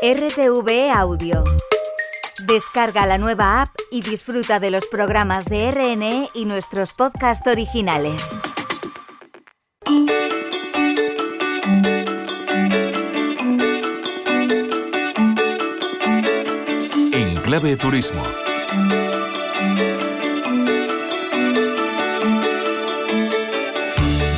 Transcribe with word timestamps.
RTV 0.00 0.92
Audio. 0.94 1.42
Descarga 2.46 3.04
la 3.04 3.18
nueva 3.18 3.62
app 3.62 3.74
y 3.90 4.00
disfruta 4.00 4.60
de 4.60 4.70
los 4.70 4.86
programas 4.86 5.46
de 5.46 5.72
RNE 5.72 6.28
y 6.34 6.44
nuestros 6.44 6.92
podcasts 6.92 7.44
originales. 7.48 8.22
En 17.12 17.34
Clave 17.42 17.76
Turismo. 17.76 18.22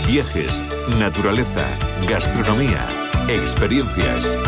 Viajes, 0.06 0.64
naturaleza, 0.98 1.66
gastronomía, 2.08 2.80
experiencias. 3.28 4.38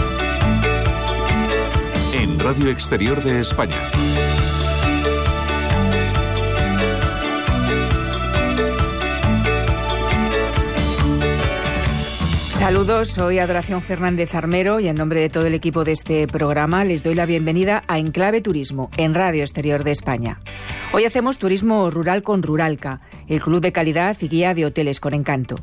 En 2.22 2.38
Radio 2.38 2.70
Exterior 2.70 3.20
de 3.24 3.40
España. 3.40 3.74
Saludos, 12.50 13.08
soy 13.08 13.40
Adoración 13.40 13.82
Fernández 13.82 14.36
Armero 14.36 14.78
y 14.78 14.86
en 14.86 14.94
nombre 14.94 15.20
de 15.20 15.30
todo 15.30 15.46
el 15.46 15.54
equipo 15.54 15.82
de 15.82 15.90
este 15.90 16.28
programa 16.28 16.84
les 16.84 17.02
doy 17.02 17.16
la 17.16 17.26
bienvenida 17.26 17.82
a 17.88 17.98
Enclave 17.98 18.40
Turismo 18.40 18.88
en 18.96 19.14
Radio 19.14 19.42
Exterior 19.42 19.82
de 19.82 19.90
España. 19.90 20.38
Hoy 20.92 21.04
hacemos 21.06 21.38
turismo 21.38 21.90
rural 21.90 22.22
con 22.22 22.44
Ruralca, 22.44 23.00
el 23.26 23.42
club 23.42 23.60
de 23.60 23.72
calidad 23.72 24.16
y 24.20 24.28
guía 24.28 24.54
de 24.54 24.66
hoteles 24.66 25.00
con 25.00 25.12
encanto. 25.12 25.56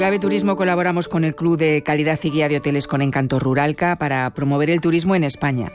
Clave 0.00 0.18
Turismo 0.18 0.56
colaboramos 0.56 1.08
con 1.08 1.24
el 1.24 1.34
Club 1.34 1.58
de 1.58 1.82
Calidad 1.82 2.18
y 2.22 2.30
Guía 2.30 2.48
de 2.48 2.56
Hoteles 2.56 2.86
con 2.86 3.02
Encanto 3.02 3.38
Ruralca 3.38 3.96
para 3.96 4.30
promover 4.30 4.70
el 4.70 4.80
turismo 4.80 5.14
en 5.14 5.24
España. 5.24 5.72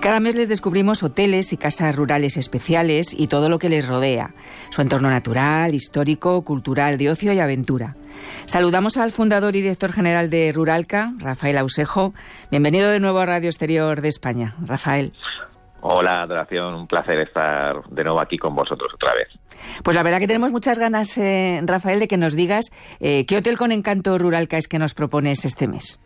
Cada 0.00 0.20
mes 0.20 0.36
les 0.36 0.48
descubrimos 0.48 1.02
hoteles 1.02 1.52
y 1.52 1.56
casas 1.56 1.96
rurales 1.96 2.36
especiales 2.36 3.12
y 3.12 3.26
todo 3.26 3.48
lo 3.48 3.58
que 3.58 3.68
les 3.68 3.84
rodea, 3.84 4.32
su 4.70 4.80
entorno 4.80 5.10
natural, 5.10 5.74
histórico, 5.74 6.44
cultural, 6.44 6.98
de 6.98 7.10
ocio 7.10 7.32
y 7.32 7.40
aventura. 7.40 7.96
Saludamos 8.44 8.96
al 8.96 9.10
fundador 9.10 9.56
y 9.56 9.62
director 9.62 9.92
general 9.92 10.30
de 10.30 10.52
Ruralca, 10.52 11.12
Rafael 11.18 11.58
Ausejo. 11.58 12.14
Bienvenido 12.52 12.88
de 12.90 13.00
nuevo 13.00 13.18
a 13.18 13.26
Radio 13.26 13.48
Exterior 13.48 14.02
de 14.02 14.08
España, 14.08 14.54
Rafael. 14.64 15.12
Hola, 15.86 16.22
Adoración, 16.22 16.72
un 16.72 16.86
placer 16.86 17.18
estar 17.18 17.84
de 17.90 18.04
nuevo 18.04 18.18
aquí 18.18 18.38
con 18.38 18.54
vosotros 18.54 18.90
otra 18.94 19.12
vez. 19.12 19.28
Pues 19.82 19.94
la 19.94 20.02
verdad 20.02 20.18
que 20.18 20.26
tenemos 20.26 20.50
muchas 20.50 20.78
ganas, 20.78 21.18
eh, 21.18 21.60
Rafael, 21.62 22.00
de 22.00 22.08
que 22.08 22.16
nos 22.16 22.34
digas 22.34 22.72
eh, 23.00 23.26
qué 23.26 23.36
hotel 23.36 23.58
con 23.58 23.70
encanto 23.70 24.16
Ruralca 24.16 24.56
es 24.56 24.66
que 24.66 24.78
nos 24.78 24.94
propones 24.94 25.44
este 25.44 25.68
mes. 25.68 26.00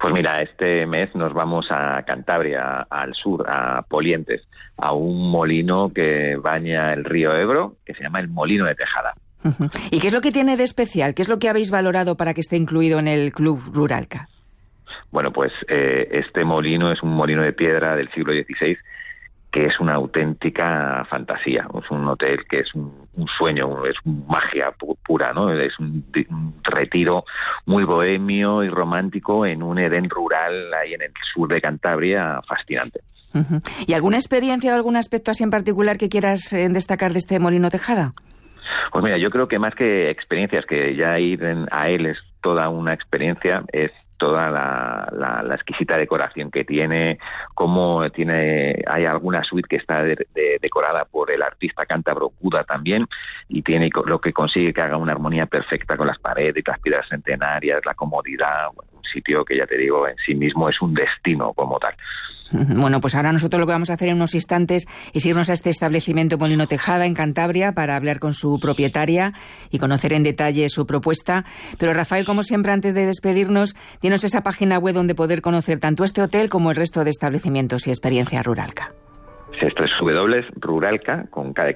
Pues 0.00 0.14
mira, 0.14 0.40
este 0.40 0.86
mes 0.86 1.14
nos 1.14 1.34
vamos 1.34 1.66
a 1.68 2.02
Cantabria, 2.04 2.86
al 2.88 3.12
sur, 3.12 3.44
a 3.46 3.82
Polientes, 3.82 4.48
a 4.78 4.94
un 4.94 5.30
molino 5.30 5.90
que 5.90 6.36
baña 6.36 6.94
el 6.94 7.04
río 7.04 7.34
Ebro, 7.34 7.76
que 7.84 7.92
se 7.92 8.04
llama 8.04 8.20
el 8.20 8.28
Molino 8.28 8.64
de 8.64 8.74
Tejada. 8.74 9.12
¿Y 9.90 10.00
qué 10.00 10.06
es 10.06 10.14
lo 10.14 10.22
que 10.22 10.32
tiene 10.32 10.56
de 10.56 10.64
especial? 10.64 11.14
¿Qué 11.14 11.20
es 11.20 11.28
lo 11.28 11.38
que 11.38 11.50
habéis 11.50 11.70
valorado 11.70 12.16
para 12.16 12.32
que 12.32 12.40
esté 12.40 12.56
incluido 12.56 12.98
en 12.98 13.08
el 13.08 13.32
Club 13.32 13.60
Ruralca? 13.70 14.30
Bueno, 15.10 15.30
pues 15.30 15.52
eh, 15.68 16.08
este 16.10 16.42
molino 16.44 16.90
es 16.90 17.02
un 17.02 17.10
molino 17.10 17.42
de 17.42 17.52
piedra 17.52 17.94
del 17.94 18.10
siglo 18.12 18.32
XVI 18.32 18.78
que 19.54 19.66
es 19.66 19.78
una 19.78 19.94
auténtica 19.94 21.06
fantasía. 21.08 21.68
Es 21.80 21.88
un 21.88 22.08
hotel 22.08 22.44
que 22.50 22.58
es 22.58 22.74
un, 22.74 23.06
un 23.12 23.26
sueño, 23.38 23.86
es 23.86 23.94
magia 24.04 24.72
pu- 24.76 24.98
pura, 25.06 25.32
¿no? 25.32 25.52
Es 25.52 25.78
un, 25.78 26.04
un 26.28 26.54
retiro 26.64 27.24
muy 27.64 27.84
bohemio 27.84 28.64
y 28.64 28.68
romántico 28.68 29.46
en 29.46 29.62
un 29.62 29.78
Edén 29.78 30.10
rural 30.10 30.74
ahí 30.74 30.94
en 30.94 31.02
el 31.02 31.12
sur 31.32 31.48
de 31.48 31.60
Cantabria, 31.60 32.40
fascinante. 32.48 32.98
¿Y 33.86 33.92
alguna 33.94 34.16
experiencia 34.16 34.72
o 34.72 34.74
algún 34.74 34.96
aspecto 34.96 35.30
así 35.30 35.44
en 35.44 35.50
particular 35.50 35.98
que 35.98 36.08
quieras 36.08 36.52
eh, 36.52 36.68
destacar 36.68 37.12
de 37.12 37.18
este 37.18 37.38
molino 37.38 37.70
tejada? 37.70 38.12
Pues 38.90 39.04
mira, 39.04 39.18
yo 39.18 39.30
creo 39.30 39.46
que 39.46 39.60
más 39.60 39.76
que 39.76 40.10
experiencias, 40.10 40.66
que 40.66 40.96
ya 40.96 41.16
ir 41.20 41.44
en- 41.44 41.66
a 41.70 41.88
él 41.90 42.06
es 42.06 42.16
toda 42.42 42.68
una 42.70 42.92
experiencia, 42.92 43.62
es 43.72 43.92
toda 44.16 44.50
la, 44.50 45.08
la- 45.12 45.42
la 45.42 45.54
exquisita 45.54 45.96
decoración 45.96 46.50
que 46.50 46.64
tiene, 46.64 47.18
cómo 47.54 48.08
tiene, 48.10 48.82
hay 48.86 49.04
alguna 49.04 49.42
suite 49.44 49.68
que 49.68 49.76
está 49.76 50.02
de- 50.02 50.26
de- 50.34 50.58
decorada 50.60 51.04
por 51.04 51.30
el 51.30 51.42
artista 51.42 51.84
cántabro 51.86 52.30
Cuda 52.30 52.64
también, 52.64 53.06
y 53.48 53.62
tiene 53.62 53.90
lo 54.06 54.20
que 54.20 54.32
consigue 54.32 54.72
que 54.72 54.82
haga 54.82 54.96
una 54.96 55.12
armonía 55.12 55.46
perfecta 55.46 55.96
con 55.96 56.06
las 56.06 56.18
paredes, 56.18 56.62
las 56.66 56.78
piedras 56.80 57.08
centenarias, 57.08 57.80
la 57.84 57.94
comodidad, 57.94 58.68
un 58.92 59.02
sitio 59.04 59.44
que 59.44 59.56
ya 59.56 59.66
te 59.66 59.76
digo 59.78 60.08
en 60.08 60.16
sí 60.24 60.34
mismo 60.34 60.68
es 60.68 60.80
un 60.80 60.94
destino 60.94 61.52
como 61.52 61.78
tal. 61.78 61.94
Bueno, 62.50 63.00
pues 63.00 63.14
ahora 63.14 63.32
nosotros 63.32 63.58
lo 63.58 63.66
que 63.66 63.72
vamos 63.72 63.90
a 63.90 63.94
hacer 63.94 64.08
en 64.08 64.16
unos 64.16 64.34
instantes 64.34 64.86
es 65.12 65.26
irnos 65.26 65.50
a 65.50 65.54
este 65.54 65.70
establecimiento 65.70 66.38
Molino 66.38 66.68
Tejada 66.68 67.06
en 67.06 67.14
Cantabria 67.14 67.72
para 67.72 67.96
hablar 67.96 68.20
con 68.20 68.32
su 68.32 68.58
propietaria 68.60 69.32
y 69.70 69.78
conocer 69.78 70.12
en 70.12 70.22
detalle 70.22 70.68
su 70.68 70.86
propuesta. 70.86 71.44
Pero 71.78 71.94
Rafael, 71.94 72.24
como 72.24 72.42
siempre, 72.42 72.72
antes 72.72 72.94
de 72.94 73.06
despedirnos, 73.06 73.74
dinos 74.02 74.24
esa 74.24 74.42
página 74.42 74.78
web 74.78 74.94
donde 74.94 75.14
poder 75.14 75.42
conocer 75.42 75.78
tanto 75.78 76.04
este 76.04 76.22
hotel 76.22 76.48
como 76.48 76.70
el 76.70 76.76
resto 76.76 77.02
de 77.02 77.10
establecimientos 77.10 77.86
y 77.86 77.90
experiencia 77.90 78.42
Ruralca. 78.42 78.92
Esto 79.66 79.84
es 79.84 79.90
www.ruralca 79.98 81.26
con 81.30 81.52
cada. 81.52 81.74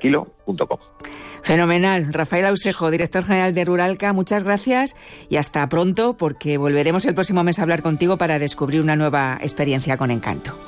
Fenomenal. 1.43 2.12
Rafael 2.12 2.47
Ausejo, 2.47 2.91
director 2.91 3.25
general 3.25 3.54
de 3.54 3.65
Ruralca, 3.65 4.12
muchas 4.12 4.44
gracias 4.44 4.97
y 5.28 5.37
hasta 5.37 5.69
pronto 5.69 6.16
porque 6.16 6.59
volveremos 6.59 7.06
el 7.06 7.15
próximo 7.15 7.44
mes 7.44 7.59
a 7.59 7.62
hablar 7.62 7.82
contigo 7.82 8.19
para 8.19 8.38
descubrir 8.38 8.82
una 8.82 8.97
nueva 8.97 9.38
experiencia 9.41 9.97
con 9.97 10.10
encanto. 10.10 10.59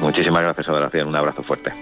Muchísimas 0.00 0.42
gracias, 0.42 0.68
Adoración. 0.68 1.08
Un 1.08 1.16
abrazo 1.16 1.42
fuerte. 1.42 1.72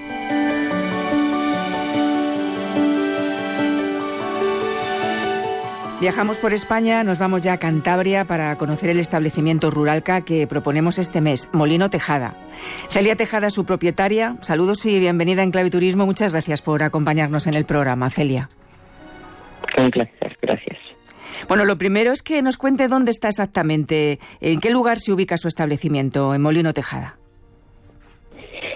Viajamos 6.01 6.41
por 6.41 6.53
España, 6.53 7.05
nos 7.05 7.19
vamos 7.19 7.41
ya 7.41 7.55
a 7.55 7.59
Cantabria 7.59 8.25
para 8.25 8.57
conocer 8.57 8.91
el 8.91 8.99
establecimiento 8.99 9.71
Ruralca 9.71 10.25
que 10.25 10.47
proponemos 10.47 10.99
este 10.99 11.21
mes, 11.21 11.49
Molino 11.53 11.89
Tejada. 11.89 12.37
Celia 12.89 13.15
Tejada, 13.15 13.49
su 13.49 13.65
propietaria. 13.65 14.37
Saludos 14.41 14.85
y 14.87 14.99
bienvenida 14.99 15.43
en 15.43 15.53
Clave 15.53 15.71
Turismo. 15.71 16.05
Muchas 16.05 16.33
gracias 16.33 16.63
por 16.63 16.83
acompañarnos 16.83 17.47
en 17.47 17.55
el 17.55 17.65
programa, 17.65 18.11
Celia. 18.11 18.49
Un 19.79 19.91
placer, 19.91 20.37
gracias. 20.43 20.79
Bueno, 21.49 21.65
lo 21.65 21.79
primero 21.79 22.13
es 22.13 22.23
que 22.23 22.43
nos 22.43 22.57
cuente 22.57 22.89
dónde 22.89 23.13
está 23.13 23.29
exactamente, 23.29 24.19
en 24.41 24.61
qué 24.61 24.71
lugar 24.71 24.99
se 24.99 25.13
ubica 25.13 25.37
su 25.37 25.49
establecimiento, 25.49 26.35
en 26.35 26.43
Molino 26.43 26.73
Tejada. 26.73 27.17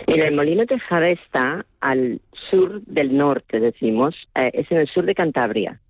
Mira, 0.07 0.28
el 0.28 0.37
Molino 0.37 0.65
Tejada 0.67 1.09
está 1.09 1.67
al 1.81 2.21
sur 2.49 2.81
del 2.87 3.17
norte, 3.17 3.61
decimos, 3.61 4.15
eh, 4.34 4.51
es 4.55 4.71
en 4.71 4.78
el 4.78 4.89
sur 4.89 5.05
de 5.05 5.15
Cantabria, 5.15 5.81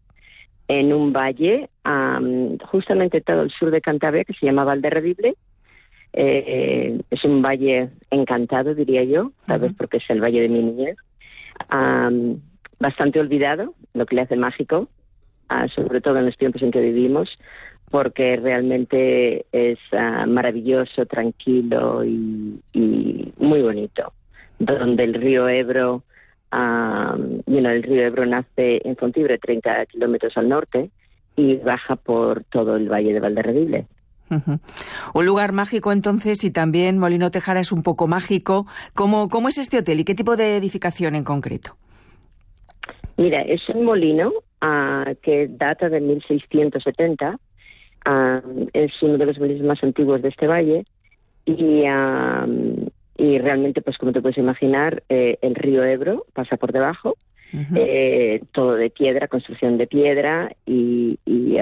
en 0.69 0.93
un 0.93 1.13
valle 1.13 1.71
am, 1.83 2.59
justamente 2.59 3.23
todo 3.23 3.43
el 3.43 3.51
sur 3.51 3.71
de 3.71 3.81
Cantabria 3.81 4.25
que 4.25 4.35
se 4.35 4.47
llama 4.47 4.65
Valderredible. 4.65 5.35
Eh, 6.13 7.01
es 7.11 7.25
un 7.25 7.43
valle 7.43 7.91
encantado, 8.11 8.75
diría 8.75 9.05
yo, 9.05 9.33
tal 9.47 9.61
vez 9.61 9.73
porque 9.77 9.97
es 9.97 10.11
el 10.11 10.21
valle 10.21 10.43
de 10.43 10.49
mi 10.49 10.63
niñez. 10.63 10.97
Am, 11.71 12.41
bastante 12.79 13.19
olvidado, 13.19 13.75
lo 13.95 14.07
que 14.07 14.17
le 14.17 14.23
hace 14.23 14.37
mágico, 14.37 14.89
ah, 15.49 15.67
sobre 15.69 16.01
todo 16.01 16.19
en 16.19 16.27
los 16.27 16.37
tiempos 16.37 16.63
en 16.63 16.71
que 16.71 16.81
vivimos, 16.81 17.31
porque 17.91 18.37
realmente 18.37 19.47
es 19.53 19.79
ah, 19.93 20.27
maravilloso, 20.27 21.07
tranquilo 21.07 22.05
y, 22.05 22.61
y 22.75 23.33
muy 23.39 23.63
bonito. 23.63 24.13
Donde 24.59 25.05
el 25.05 25.15
río 25.15 25.49
Ebro, 25.49 26.03
bueno, 26.51 27.71
el 27.71 27.83
río 27.83 28.03
Ebro 28.03 28.27
nace 28.27 28.81
en 28.85 28.97
Fontibre, 28.97 29.39
30 29.39 29.87
kilómetros 29.87 30.37
al 30.37 30.49
norte, 30.49 30.91
y 31.37 31.57
baja 31.57 31.97
por 31.97 32.45
todo 32.45 32.77
el 32.77 32.89
valle 32.89 33.13
de 33.13 33.21
Valderredible. 33.21 33.87
Un 35.15 35.27
lugar 35.27 35.53
mágico 35.53 35.93
entonces 35.93 36.45
y 36.45 36.51
también 36.51 36.99
Molino 36.99 37.31
Tejada 37.31 37.61
es 37.61 37.73
un 37.73 37.83
poco 37.83 38.07
mágico. 38.07 38.67
¿Cómo, 38.95 39.29
¿Cómo 39.29 39.49
es 39.49 39.59
este 39.59 39.79
hotel 39.79 40.01
y 40.01 40.05
qué 40.05 40.15
tipo 40.15 40.37
de 40.37 40.57
edificación 40.57 41.15
en 41.15 41.25
concreto? 41.25 41.77
Mira, 43.17 43.41
es 43.43 43.69
un 43.69 43.85
molino 43.85 44.33
ah, 44.61 45.13
que 45.23 45.49
data 45.49 45.89
de 45.89 46.01
1670 46.01 47.39
ah, 48.05 48.43
es 48.73 48.93
uno 49.03 49.19
de 49.19 49.27
los 49.27 49.39
valles 49.39 49.63
más 49.63 49.83
antiguos 49.83 50.23
de 50.23 50.29
este 50.29 50.47
valle 50.47 50.85
y, 51.45 51.85
y 53.19 53.39
realmente, 53.39 53.83
pues 53.83 53.99
como 53.99 54.13
te 54.13 54.23
puedes 54.23 54.39
imaginar, 54.39 55.03
eh, 55.09 55.39
el 55.43 55.55
río 55.55 55.85
Ebro 55.85 56.25
pasa 56.33 56.57
por 56.57 56.73
debajo, 56.73 57.17
eh, 57.75 58.43
todo 58.53 58.75
de 58.75 58.91
piedra, 58.91 59.27
construcción 59.27 59.77
de 59.77 59.87
piedra 59.87 60.53
y, 60.67 61.19
y, 61.27 61.57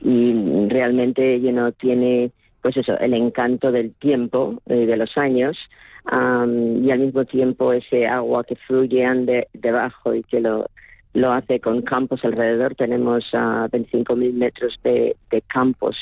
y 0.00 0.68
realmente 0.68 1.40
you 1.40 1.52
tiene 1.78 2.32
pues 2.62 2.76
eso, 2.76 2.96
el 2.98 3.12
encanto 3.12 3.72
del 3.72 3.92
tiempo, 3.94 4.60
eh, 4.66 4.86
de 4.86 4.96
los 4.96 5.16
años, 5.18 5.58
y 6.04 6.90
al 6.90 6.98
mismo 6.98 7.24
tiempo 7.24 7.72
ese 7.72 8.06
agua 8.06 8.44
que 8.44 8.56
fluye 8.56 9.06
de, 9.14 9.46
debajo 9.52 10.14
y 10.14 10.22
que 10.24 10.40
lo, 10.40 10.66
lo 11.12 11.32
hace 11.32 11.60
con 11.60 11.82
campos 11.82 12.24
alrededor. 12.24 12.74
Tenemos 12.74 13.24
a 13.34 13.68
25.000 13.68 14.32
metros 14.32 14.78
de, 14.82 15.16
de, 15.30 15.42
campos 15.42 15.96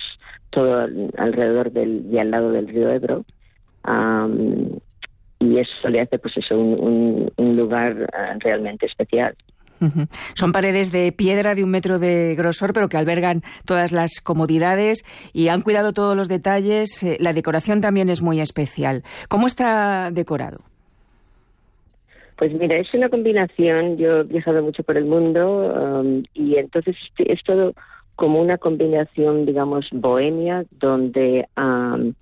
todo 0.51 0.87
alrededor 1.19 1.71
del, 1.73 2.07
y 2.11 2.19
al 2.19 2.31
lado 2.31 2.53
del 2.53 2.69
río 2.69 2.91
Ebro. 2.91 3.25
Y 5.39 5.59
eso 5.59 5.89
le 5.89 6.01
hace 6.01 6.19
pues 6.19 6.37
eso 6.37 6.59
un, 6.59 7.33
un, 7.37 7.57
lugar 7.57 8.09
ah, 8.13 8.37
realmente 8.41 8.87
especial. 8.87 9.35
Son 10.35 10.53
paredes 10.53 10.93
de 10.93 11.11
piedra 11.11 11.55
de 11.55 11.65
un 11.65 11.71
metro 11.71 11.99
de 11.99 12.35
grosor, 12.37 12.75
pero 12.75 12.91
que 12.91 12.99
albergan 12.99 13.43
todas 13.65 13.93
las 13.93 14.21
comodidades 14.21 15.05
y 15.33 15.49
han 15.49 15.63
cuidado 15.63 15.95
todos 15.95 16.15
los 16.15 16.29
detalles. 16.29 17.03
Eh, 17.03 17.17
la 17.19 17.33
decoración 17.33 17.81
también 17.81 18.11
es 18.11 18.21
muy 18.21 18.41
especial. 18.41 19.03
¿Cómo 19.29 19.47
está 19.47 20.11
decorado? 20.11 20.59
Pues 22.37 22.53
mira, 22.53 22.77
es 22.77 22.93
una 22.93 23.09
combinación. 23.09 23.97
Yo 23.97 24.21
he 24.21 24.25
viajado 24.25 24.63
mucho 24.63 24.83
por 24.83 24.99
el 24.99 25.07
mundo 25.07 26.01
um, 26.03 26.25
y 26.35 26.57
entonces 26.57 26.97
es 27.19 27.43
todo 27.45 27.73
como 28.17 28.41
una 28.41 28.59
combinación, 28.59 29.47
digamos, 29.47 29.89
bohemia, 29.93 30.65
donde 30.79 31.47
um, 31.57 32.13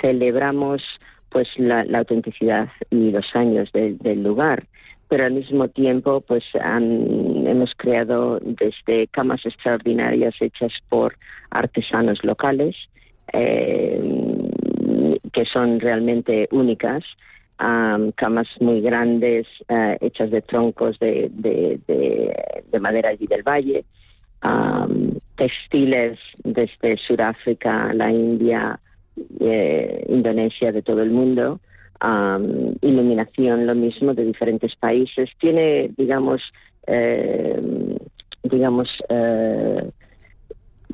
celebramos 0.00 0.82
pues 1.30 1.48
la, 1.56 1.84
autenticidad 1.98 2.68
y 2.90 3.10
los 3.10 3.26
años 3.34 3.70
del 3.72 4.22
lugar 4.22 4.64
pero 5.08 5.24
al 5.24 5.32
mismo 5.32 5.68
tiempo 5.68 6.20
pues 6.20 6.44
hemos 6.54 7.72
creado 7.76 8.38
desde 8.40 9.08
camas 9.08 9.44
extraordinarias 9.44 10.34
hechas 10.40 10.72
por 10.88 11.16
artesanos 11.50 12.22
locales 12.24 12.76
eh, 13.32 14.00
que 15.32 15.44
son 15.46 15.80
realmente 15.80 16.48
únicas 16.52 17.04
camas 17.56 18.48
muy 18.60 18.80
grandes 18.80 19.46
eh, 19.68 19.98
hechas 20.00 20.30
de 20.30 20.40
troncos 20.40 20.98
de, 20.98 21.30
de, 21.30 22.80
madera 22.80 23.10
allí 23.10 23.26
del 23.26 23.42
valle 23.42 23.84
textiles 25.36 26.18
desde 26.44 26.98
Sudáfrica, 26.98 27.92
la 27.94 28.10
India, 28.10 28.78
eh, 29.40 30.04
Indonesia, 30.08 30.72
de 30.72 30.82
todo 30.82 31.02
el 31.02 31.10
mundo 31.10 31.60
iluminación, 32.80 33.66
lo 33.66 33.74
mismo 33.74 34.14
de 34.14 34.24
diferentes 34.24 34.74
países. 34.76 35.30
Tiene, 35.38 35.90
digamos, 35.96 36.40
eh, 36.86 37.60
digamos, 38.42 38.88
eh, 39.08 39.90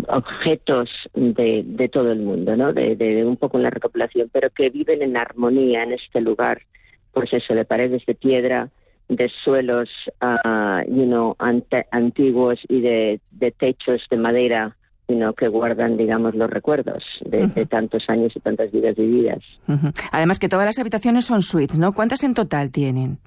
objetos 0.09 0.91
de, 1.15 1.91
todo 1.93 2.13
el 2.13 2.21
mundo, 2.21 2.57
¿no? 2.57 2.73
De, 2.73 3.25
un 3.25 3.37
poco 3.37 3.57
en 3.57 3.65
la 3.65 3.71
recopilación, 3.71 4.29
pero 4.33 4.51
que 4.51 4.71
viven 4.71 5.03
en 5.03 5.17
armonía 5.17 5.85
en 5.85 5.93
este 5.93 6.21
lugar, 6.21 6.63
pues 7.13 7.33
eso, 7.33 7.55
de 7.55 7.65
paredes 7.65 8.05
de 8.07 8.15
piedra, 8.15 8.69
de 9.09 9.31
suelos, 9.45 9.89
uh, 10.21 10.83
you 10.91 11.05
know, 11.05 11.37
antiguos 11.93 12.59
y 12.69 12.81
de 12.81 13.21
techos 13.59 14.03
de 14.11 14.17
madera 14.17 14.77
sino 15.07 15.33
que 15.35 15.49
guardan, 15.49 15.97
digamos, 15.97 16.35
los 16.35 16.51
recuerdos 16.51 17.03
de, 17.25 17.67
tantos 17.67 18.05
años 18.09 18.33
y 18.35 18.41
tantas 18.41 18.73
vidas 18.73 18.97
vividas. 18.97 19.39
Además 20.11 20.39
que 20.39 20.49
todas 20.49 20.67
las 20.67 20.79
habitaciones 20.79 21.25
son 21.25 21.43
suites, 21.43 21.79
¿no? 21.79 21.93
¿Cuántas 21.93 22.25
en 22.25 22.35
total 22.35 22.73
tienen? 22.73 23.19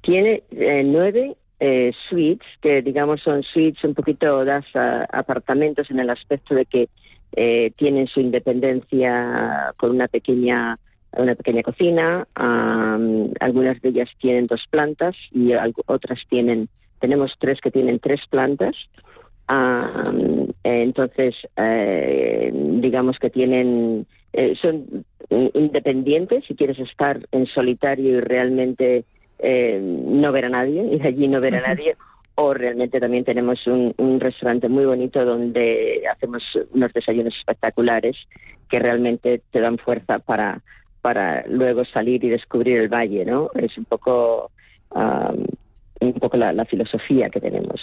Tiene 0.00 0.42
eh, 0.50 0.82
nueve 0.84 1.36
eh, 1.60 1.92
suites, 2.08 2.46
que 2.62 2.80
digamos 2.80 3.20
son 3.20 3.42
suites 3.42 3.84
un 3.84 3.94
poquito 3.94 4.44
das 4.44 4.64
apartamentos 5.12 5.90
en 5.90 6.00
el 6.00 6.10
aspecto 6.10 6.54
de 6.54 6.64
que 6.64 6.88
eh, 7.32 7.72
tienen 7.76 8.06
su 8.06 8.20
independencia 8.20 9.74
con 9.76 9.90
una 9.90 10.08
pequeña 10.08 10.78
una 11.16 11.34
pequeña 11.34 11.62
cocina, 11.62 12.26
algunas 12.34 13.80
de 13.80 13.88
ellas 13.88 14.10
tienen 14.20 14.46
dos 14.48 14.60
plantas 14.68 15.16
y 15.32 15.52
otras 15.86 16.20
tienen, 16.28 16.68
tenemos 17.00 17.32
tres 17.38 17.58
que 17.62 17.70
tienen 17.70 18.00
tres 18.00 18.20
plantas 18.28 18.76
entonces, 19.48 21.34
eh, 21.56 22.50
digamos 22.52 23.18
que 23.18 23.30
tienen, 23.30 24.06
eh, 24.32 24.54
son 24.60 25.04
independientes 25.30 26.44
si 26.46 26.54
quieres 26.54 26.78
estar 26.78 27.20
en 27.32 27.46
solitario 27.46 28.18
y 28.18 28.20
realmente 28.20 29.04
eh, 29.38 29.80
no 29.80 30.32
ver 30.32 30.46
a 30.46 30.50
nadie, 30.50 30.96
y 30.96 31.06
allí 31.06 31.28
no 31.28 31.40
ver 31.40 31.56
a 31.56 31.68
nadie. 31.68 31.96
O 32.34 32.52
realmente 32.52 33.00
también 33.00 33.24
tenemos 33.24 33.66
un, 33.66 33.94
un 33.96 34.20
restaurante 34.20 34.68
muy 34.68 34.84
bonito 34.84 35.24
donde 35.24 36.02
hacemos 36.12 36.42
unos 36.72 36.92
desayunos 36.92 37.34
espectaculares 37.38 38.16
que 38.68 38.78
realmente 38.78 39.40
te 39.50 39.60
dan 39.60 39.78
fuerza 39.78 40.18
para, 40.18 40.60
para 41.00 41.46
luego 41.46 41.84
salir 41.86 42.22
y 42.24 42.28
descubrir 42.28 42.78
el 42.78 42.88
valle, 42.88 43.24
¿no? 43.24 43.50
Es 43.54 43.78
un 43.78 43.86
poco 43.86 44.50
un 46.12 46.20
poco 46.20 46.36
la, 46.36 46.64
filosofía 46.64 47.28
que 47.28 47.40
tenemos. 47.40 47.80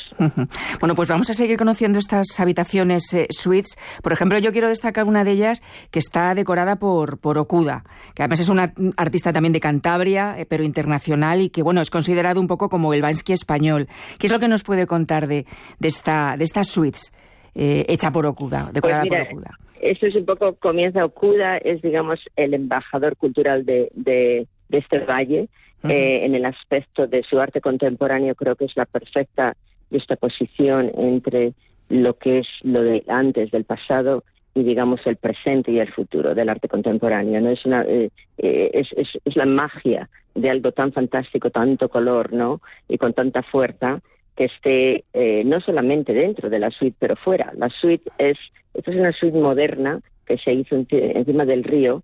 Bueno, 0.80 0.96
pues 0.96 1.10
vamos 1.10 1.30
a 1.30 1.34
seguir 1.34 1.58
conociendo 1.58 2.00
estas 2.00 2.40
habitaciones 2.40 3.14
eh, 3.14 3.28
suites. 3.30 3.78
Por 4.02 4.12
ejemplo, 4.12 4.38
yo 4.40 4.52
quiero 4.52 4.68
destacar 4.68 5.06
una 5.06 5.24
de 5.24 5.32
ellas 5.32 5.62
que 5.92 6.00
está 6.00 6.34
decorada 6.36 6.78
por, 6.78 7.20
por 7.20 7.38
Okuda, 7.38 7.84
que 8.16 8.24
además 8.24 8.40
es 8.40 8.50
una 8.50 8.74
artista 8.98 9.32
también 9.32 9.54
de 9.54 9.60
Cantabria, 9.60 10.36
eh, 10.38 10.46
pero 10.46 10.64
internacional 10.64 11.42
y 11.42 11.50
que, 11.50 11.64
bueno, 11.64 11.82
es 11.82 11.90
considerado 11.90 12.40
un 12.42 12.48
poco 12.48 12.70
como 12.70 12.94
el 12.94 13.02
Bansky 13.02 13.34
español. 13.34 13.88
¿Qué 14.20 14.28
es 14.28 14.34
lo 14.34 14.40
que 14.40 14.48
nos 14.48 14.64
puede 14.64 14.88
contar 14.88 15.28
de, 15.28 15.46
de, 15.80 15.88
esta, 15.88 16.36
de 16.38 16.44
estas 16.44 16.68
suites 16.68 17.16
eh, 17.56 17.86
hecha 17.88 18.12
por 18.12 18.26
Okuda, 18.26 18.70
decorada 18.74 19.04
pues 19.08 19.28
por 19.28 19.38
Okuda? 19.38 19.58
Eso 19.82 20.06
es 20.08 20.16
un 20.16 20.26
poco, 20.26 20.56
comienza 20.56 21.04
Okuda, 21.06 21.58
es, 21.58 21.82
digamos, 21.82 22.20
el 22.36 22.54
embajador 22.54 23.18
cultural 23.18 23.66
de, 23.66 23.90
de 23.94 24.48
este 24.70 25.00
valle 25.00 25.50
eh, 25.90 26.26
en 26.26 26.36
el 26.36 26.46
aspecto 26.46 27.08
de 27.08 27.24
su 27.24 27.40
arte 27.40 27.60
contemporáneo 27.60 28.36
creo 28.36 28.56
que 28.56 28.66
es 28.66 28.78
la 28.78 28.86
perfecta 28.86 29.56
juxtaposición 29.92 30.92
entre 30.98 31.54
lo 31.90 32.18
que 32.18 32.40
es 32.40 32.48
lo 32.62 32.82
de 32.82 33.04
antes 33.08 33.52
del 33.52 33.66
pasado 33.66 34.24
y 34.56 34.64
digamos 34.64 35.02
el 35.06 35.18
presente 35.18 35.72
y 35.72 35.80
el 35.80 35.92
futuro 35.92 36.34
del 36.36 36.48
arte 36.48 36.70
contemporáneo 36.70 37.42
no 37.42 37.50
es 37.50 37.66
una 37.66 37.82
eh, 37.84 38.12
eh, 38.38 38.72
es, 38.74 38.88
es, 38.96 39.10
es, 39.26 39.36
la 39.36 39.46
magia 39.46 40.10
de 40.36 40.50
algo 40.50 40.72
tan 40.72 40.94
fantástico 40.94 41.50
tanto 41.50 41.90
color 41.90 42.32
no 42.32 42.62
y 42.88 42.98
con 42.98 43.14
tanta 43.14 43.44
fuerza 43.44 44.00
que 44.38 44.46
esté 44.46 45.04
no 45.46 45.60
solamente 45.60 46.12
dentro 46.14 46.50
de 46.50 46.58
la 46.58 46.72
suite 46.72 46.96
pero 46.98 47.16
fuera. 47.16 47.54
La 47.56 47.70
suite 47.70 48.10
es 48.18 48.38
esta 48.74 48.90
es 48.90 48.98
una 48.98 49.12
suite 49.12 49.38
moderna 49.38 50.00
que 50.26 50.40
se 50.40 50.54
hizo 50.54 50.76
encima 50.76 51.46
del 51.46 51.64
río. 51.64 52.02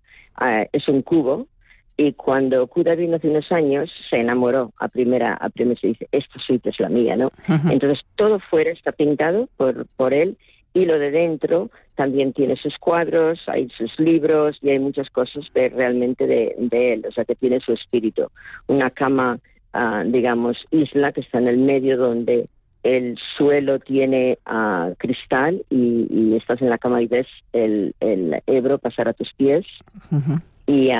Es 0.72 0.86
un 0.86 1.02
cubo 1.02 1.48
y 2.00 2.14
cuando 2.14 2.66
Kuda 2.66 2.94
vino 2.94 3.16
hace 3.16 3.28
unos 3.28 3.52
años, 3.52 3.90
se 4.08 4.16
enamoró 4.16 4.72
a 4.78 4.88
primera, 4.88 5.34
a 5.34 5.50
primera 5.50 5.78
se 5.78 5.88
dice, 5.88 6.08
esta 6.12 6.40
suite 6.40 6.70
es 6.70 6.80
la 6.80 6.88
mía, 6.88 7.14
¿no? 7.14 7.30
Entonces 7.68 8.02
todo 8.16 8.38
fuera 8.38 8.70
está 8.70 8.92
pintado 8.92 9.50
por, 9.58 9.84
por 9.98 10.14
él 10.14 10.38
y 10.72 10.86
lo 10.86 10.98
de 10.98 11.10
dentro 11.10 11.68
también 11.96 12.32
tiene 12.32 12.56
sus 12.56 12.78
cuadros, 12.78 13.38
hay 13.48 13.68
sus 13.76 14.00
libros 14.00 14.56
y 14.62 14.70
hay 14.70 14.78
muchas 14.78 15.10
cosas 15.10 15.44
de, 15.52 15.68
realmente 15.68 16.26
de, 16.26 16.54
de 16.56 16.94
él, 16.94 17.04
o 17.06 17.12
sea 17.12 17.26
que 17.26 17.34
tiene 17.34 17.60
su 17.60 17.74
espíritu. 17.74 18.28
Una 18.66 18.88
cama, 18.88 19.38
ah, 19.74 20.02
digamos, 20.06 20.56
isla 20.70 21.12
que 21.12 21.20
está 21.20 21.36
en 21.36 21.48
el 21.48 21.58
medio 21.58 21.98
donde 21.98 22.48
el 22.82 23.18
suelo 23.36 23.78
tiene 23.78 24.38
uh, 24.50 24.94
cristal 24.96 25.66
y, 25.68 26.34
estás 26.34 26.62
en 26.62 26.70
la 26.70 26.78
cama 26.78 27.02
y 27.02 27.08
ves 27.08 27.26
el, 27.52 27.94
el 28.00 28.40
Ebro 28.46 28.78
pasar 28.78 29.06
a 29.06 29.12
tus 29.12 29.30
pies 29.34 29.66
y, 30.70 30.90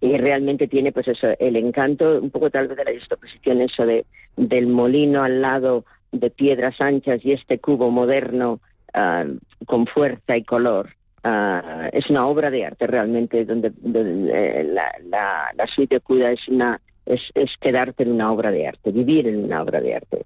y 0.00 0.16
realmente 0.16 0.66
tiene 0.66 0.90
pues 0.90 1.06
eso 1.06 1.28
el 1.38 1.54
encanto 1.54 2.20
un 2.20 2.30
poco 2.30 2.50
tal 2.50 2.66
vez 2.66 2.76
de 2.76 2.84
la 2.84 2.92
juxtaposición 2.92 3.60
eso 3.60 3.86
de 3.86 4.04
del 4.36 4.66
molino 4.66 5.22
al 5.22 5.40
lado 5.40 5.84
de 6.10 6.30
piedras 6.30 6.74
anchas 6.80 7.24
y 7.24 7.32
este 7.32 7.58
cubo 7.58 7.90
moderno 7.90 8.60
ah, 8.92 9.24
con 9.66 9.86
fuerza 9.86 10.36
y 10.36 10.42
color. 10.44 10.90
Ah, 11.22 11.88
es 11.92 12.10
una 12.10 12.26
obra 12.26 12.50
de 12.50 12.64
arte 12.64 12.86
realmente 12.86 13.44
donde, 13.44 13.68
eh, 13.68 14.64
la, 14.72 14.92
la, 15.08 15.52
la, 15.56 15.66
suite 15.66 16.00
cuida 16.00 16.30
es 16.32 16.46
una 16.48 16.80
es, 17.04 17.20
es 17.34 17.50
quedarte 17.60 18.02
en 18.02 18.12
una 18.12 18.32
obra 18.32 18.50
de 18.50 18.66
arte 18.66 18.90
vivir 18.90 19.28
en 19.28 19.44
una 19.44 19.62
obra 19.62 19.80
de 19.80 19.94
arte. 19.94 20.24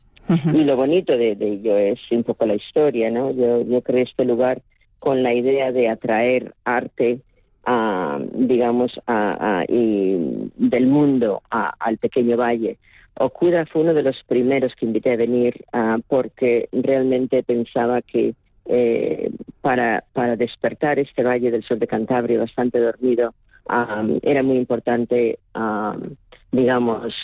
Y 0.55 0.63
lo 0.63 0.77
bonito 0.77 1.17
de, 1.17 1.35
de, 1.35 1.55
ello 1.55 1.77
es 1.77 1.99
un 2.13 2.23
poco 2.23 2.47
la 2.47 2.55
historia 2.55 3.11
no 3.11 3.31
yo 3.33 3.63
yo 3.63 3.83
creé 3.83 4.03
este 4.03 4.25
lugar 4.25 4.63
con 5.01 5.23
la 5.23 5.35
idea 5.35 5.73
de 5.73 5.89
atraer 5.89 6.55
arte 6.65 7.21
digamos, 8.33 9.01
a, 9.07 9.65
y 9.69 10.51
del 10.57 10.87
mundo 10.87 11.43
al 11.51 11.99
pequeño 11.99 12.37
valle. 12.37 12.79
Okuda 13.15 13.67
fue 13.67 13.83
uno 13.83 13.95
de 13.95 14.03
los 14.03 14.17
primeros 14.27 14.75
que 14.75 14.87
invité 14.87 15.13
a 15.13 15.17
venir 15.17 15.65
porque 16.09 16.69
realmente 16.73 17.43
pensaba 17.43 18.01
que 18.03 18.35
eh, 18.67 19.31
para, 19.61 20.05
para 20.13 20.37
despertar 20.37 20.99
este 20.99 21.23
valle 21.23 21.51
del 21.51 21.63
sur 21.63 21.79
de 21.79 21.87
Cantabria 21.87 22.39
bastante 22.39 22.79
dormido, 22.79 23.35
era 24.23 24.43
muy 24.43 24.57
importante, 24.57 25.39
digamos, 26.51 27.15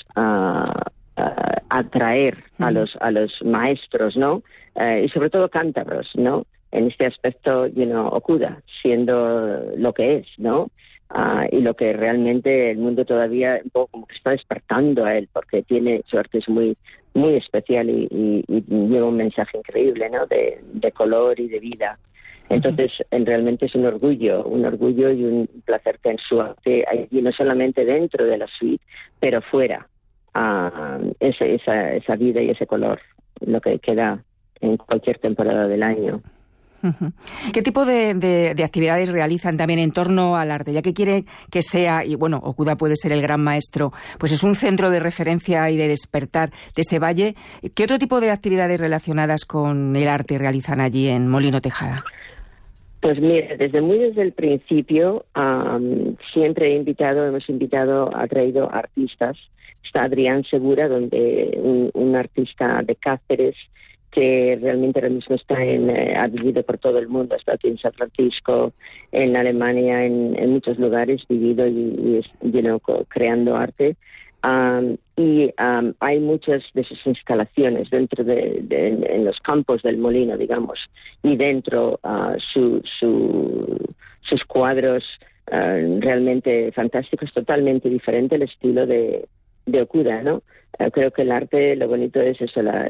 atraer 1.68 2.44
a 2.58 2.70
los, 2.70 2.96
a 3.00 3.10
los 3.10 3.32
maestros, 3.44 4.16
¿no? 4.16 4.42
Eh, 4.74 5.04
y 5.06 5.08
sobre 5.08 5.30
todo 5.30 5.48
cántabros, 5.48 6.10
¿no? 6.14 6.46
En 6.72 6.88
este 6.88 7.06
aspecto, 7.06 7.66
you 7.68 7.84
know, 7.84 8.06
Okuda, 8.08 8.62
siendo 8.82 9.72
lo 9.76 9.92
que 9.92 10.16
es, 10.18 10.26
¿no? 10.36 10.70
Ah, 11.08 11.46
y 11.52 11.60
lo 11.60 11.74
que 11.74 11.92
realmente 11.92 12.72
el 12.72 12.78
mundo 12.78 13.04
todavía 13.04 13.60
un 13.62 13.70
poco 13.70 13.86
como 13.92 14.06
que 14.06 14.16
está 14.16 14.30
despertando 14.30 15.04
a 15.04 15.16
él 15.16 15.28
porque 15.32 15.62
tiene 15.62 16.02
su 16.06 16.18
arte 16.18 16.38
es 16.38 16.48
muy 16.48 16.76
muy 17.14 17.36
especial 17.36 17.88
y, 17.88 18.44
lleva 18.48 19.06
un 19.06 19.16
mensaje 19.16 19.56
increíble 19.56 20.10
no 20.10 20.26
de, 20.26 20.92
color 20.92 21.38
y 21.38 21.48
de 21.48 21.60
vida. 21.60 21.98
Entonces 22.48 22.92
realmente 23.10 23.66
es 23.66 23.74
un 23.76 23.86
orgullo 23.86 24.44
un 24.44 24.64
orgullo 24.64 25.12
y 25.12 25.24
un 25.24 25.48
placer 25.64 26.00
que 26.02 26.10
en 26.10 26.18
su 26.18 26.40
arte 26.40 26.84
allí 26.90 27.22
no 27.22 27.30
solamente 27.30 27.84
dentro 27.84 28.24
de 28.26 28.38
la 28.38 28.46
suite 28.48 28.84
pero 29.20 29.40
fuera. 29.42 29.86
Ah, 30.34 30.98
esa, 31.20 31.46
esa 31.94 32.16
vida 32.16 32.42
y 32.42 32.50
ese 32.50 32.66
color 32.66 33.00
lo 33.40 33.60
que 33.60 33.78
queda 33.78 34.24
en 34.60 34.76
cualquier 34.76 35.18
temporada 35.18 35.68
del 35.68 35.84
año 35.84 36.20
¿Qué 37.52 37.62
tipo 37.62 37.84
de, 37.84 38.54
actividades 38.64 39.10
realizan 39.10 39.56
también 39.56 39.78
en 39.78 39.92
torno 39.92 40.36
al 40.36 40.50
arte? 40.50 40.72
Ya 40.72 40.82
que 40.82 40.94
quiere 40.94 41.24
que 41.50 41.62
sea, 41.62 42.04
y 42.04 42.14
bueno, 42.14 42.38
Okuda 42.42 42.76
puede 42.76 42.96
ser 42.96 43.12
el 43.12 43.22
gran 43.22 43.42
maestro, 43.42 43.92
pues 44.18 44.32
es 44.32 44.42
un 44.42 44.54
centro 44.54 44.90
de 44.90 45.00
referencia 45.00 45.70
y 45.70 45.76
de 45.76 45.88
despertar 45.88 46.50
de 46.74 46.82
ese 46.82 46.98
valle. 46.98 47.34
¿Qué 47.74 47.84
otro 47.84 47.98
tipo 47.98 48.20
de 48.20 48.30
actividades 48.30 48.80
relacionadas 48.80 49.44
con 49.44 49.96
el 49.96 50.08
arte 50.08 50.38
realizan 50.38 50.80
allí 50.80 51.08
en 51.08 51.28
Molino 51.28 51.60
Tejada? 51.60 52.04
Pues 53.00 53.20
mire, 53.20 53.56
desde 53.56 53.80
muy 53.80 53.98
desde 53.98 54.22
el 54.22 54.32
principio 54.32 55.24
siempre 56.32 56.72
he 56.72 56.76
invitado, 56.76 57.26
hemos 57.26 57.48
invitado, 57.48 58.10
ha 58.14 58.26
traído 58.26 58.72
artistas. 58.72 59.36
Está 59.84 60.04
Adrián 60.04 60.42
Segura, 60.42 60.88
donde 60.88 61.90
un 61.94 62.16
artista 62.16 62.82
de 62.84 62.96
Cáceres 62.96 63.54
que 64.16 64.58
realmente 64.62 64.98
ahora 64.98 65.10
mismo 65.10 65.36
está 65.36 65.62
en, 65.62 65.90
eh, 65.90 66.16
ha 66.16 66.26
vivido 66.26 66.62
por 66.62 66.78
todo 66.78 66.98
el 66.98 67.06
mundo, 67.06 67.36
está 67.36 67.52
aquí 67.52 67.68
en 67.68 67.76
San 67.76 67.92
Francisco, 67.92 68.72
en 69.12 69.36
Alemania, 69.36 70.06
en, 70.06 70.50
muchos 70.50 70.78
lugares, 70.78 71.22
vivido 71.28 71.66
y, 71.68 72.22
creando 73.08 73.56
arte. 73.56 73.94
y 75.18 75.52
hay 76.00 76.20
muchas 76.20 76.62
de 76.72 76.84
sus 76.84 77.06
instalaciones 77.06 77.90
dentro 77.90 78.24
de, 78.24 78.64
en 78.70 79.24
los 79.26 79.38
campos 79.40 79.82
del 79.82 79.98
molino, 79.98 80.38
digamos, 80.38 80.78
y 81.22 81.36
dentro 81.36 82.00
su, 82.54 82.82
sus 82.98 84.44
cuadros 84.44 85.04
uh, 85.52 86.00
realmente 86.00 86.72
fantásticos, 86.72 87.34
totalmente 87.34 87.90
diferente 87.90 88.36
el 88.36 88.42
estilo 88.42 88.86
de, 88.86 89.26
de 89.66 89.82
Okuda, 89.82 90.22
¿no? 90.22 90.42
Eh, 90.78 90.90
creo 90.90 91.10
que 91.10 91.22
el 91.22 91.32
arte, 91.32 91.76
lo 91.76 91.88
bonito 91.88 92.20
es 92.20 92.40
eso, 92.40 92.62
la, 92.62 92.80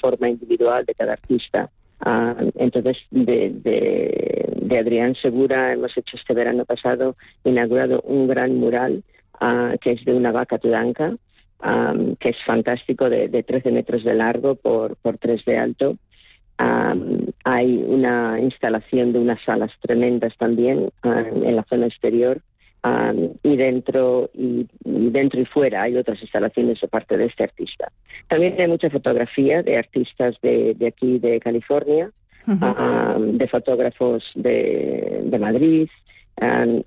forma 0.00 0.28
individual 0.28 0.84
de 0.84 0.94
cada 0.94 1.14
artista. 1.14 1.70
Ah, 2.00 2.36
entonces, 2.56 2.98
de, 3.10 3.50
de, 3.54 4.78
Adrián 4.78 5.14
Segura 5.14 5.72
hemos 5.72 5.96
hecho 5.96 6.16
este 6.16 6.34
verano 6.34 6.64
pasado, 6.64 7.16
inaugurado 7.44 8.02
un 8.02 8.28
gran 8.28 8.56
mural 8.56 9.02
ah, 9.40 9.74
que 9.80 9.92
es 9.92 10.04
de 10.04 10.12
una 10.12 10.32
vaca 10.32 10.58
tudanca, 10.58 11.16
ah, 11.60 11.94
que 12.20 12.30
es 12.30 12.36
fantástico, 12.44 13.08
de, 13.08 13.28
de 13.28 13.42
13 13.42 13.70
metros 13.70 14.04
de 14.04 14.14
largo 14.14 14.54
por, 14.54 14.96
por 14.96 15.16
3 15.16 15.44
de 15.46 15.58
alto. 15.58 15.96
hay 17.44 17.84
una 17.86 18.38
instalación 18.40 19.12
de 19.12 19.18
unas 19.18 19.42
salas 19.44 19.72
tremendas 19.80 20.36
también 20.36 20.90
en 21.02 21.56
la 21.56 21.64
zona 21.64 21.86
exterior 21.86 22.40
y 23.42 23.56
dentro 23.56 24.30
y, 24.34 24.66
dentro 24.84 25.40
y 25.40 25.44
fuera 25.44 25.82
hay 25.82 25.96
otras 25.96 26.20
instalaciones 26.20 26.80
de 26.80 26.88
parte 26.88 27.16
de 27.16 27.26
este 27.26 27.44
artista. 27.44 27.90
También 28.28 28.60
hay 28.60 28.68
mucha 28.68 28.90
fotografía 28.90 29.62
de 29.62 29.78
artistas 29.78 30.36
de, 30.42 30.76
aquí 30.86 31.18
de 31.18 31.40
California, 31.40 32.10
de 32.46 33.48
fotógrafos 33.48 34.24
de, 34.34 35.22
de 35.24 35.38
Madrid 35.38 35.88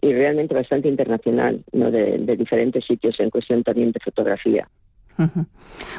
y 0.02 0.14
realmente 0.14 0.54
bastante 0.54 0.88
internacional, 0.88 1.64
¿no? 1.74 1.92
de, 1.92 2.18
de 2.20 2.36
diferentes 2.36 2.86
sitios 2.86 3.20
en 3.20 3.30
cuestión 3.30 3.64
también 3.64 3.92
de 3.92 4.00
fotografía. 4.00 4.68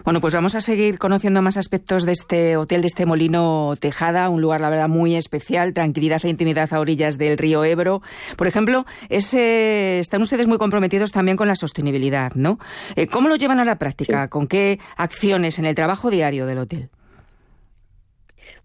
Bueno, 0.04 0.20
pues 0.20 0.34
vamos 0.34 0.54
a 0.54 0.60
seguir 0.60 0.98
conociendo 0.98 1.42
más 1.42 1.56
aspectos 1.56 2.06
de 2.06 2.12
este 2.12 2.56
hotel, 2.56 2.80
de 2.80 2.86
este 2.86 3.04
Molino 3.04 3.74
Tejada, 3.78 4.30
un 4.30 4.40
lugar, 4.40 4.60
la 4.60 4.70
verdad, 4.70 4.88
muy 4.88 5.14
especial, 5.14 5.74
tranquilidad 5.74 6.20
e 6.24 6.30
intimidad 6.30 6.72
a 6.72 6.80
orillas 6.80 7.18
del 7.18 7.36
río 7.36 7.64
Ebro. 7.64 8.00
Por 8.38 8.46
ejemplo, 8.46 8.84
están 9.10 10.22
ustedes 10.22 10.46
muy 10.46 10.58
comprometidos 10.58 11.12
también 11.12 11.36
con 11.36 11.48
la 11.48 11.54
sostenibilidad, 11.54 12.32
¿no? 12.34 12.58
Eh, 12.96 13.08
¿Cómo 13.08 13.28
lo 13.28 13.36
llevan 13.36 13.60
a 13.60 13.64
la 13.64 13.78
práctica? 13.78 14.28
¿Con 14.28 14.46
qué 14.46 14.78
acciones 14.96 15.58
en 15.58 15.66
el 15.66 15.74
trabajo 15.74 16.10
diario 16.10 16.46
del 16.46 16.58
hotel? 16.58 16.88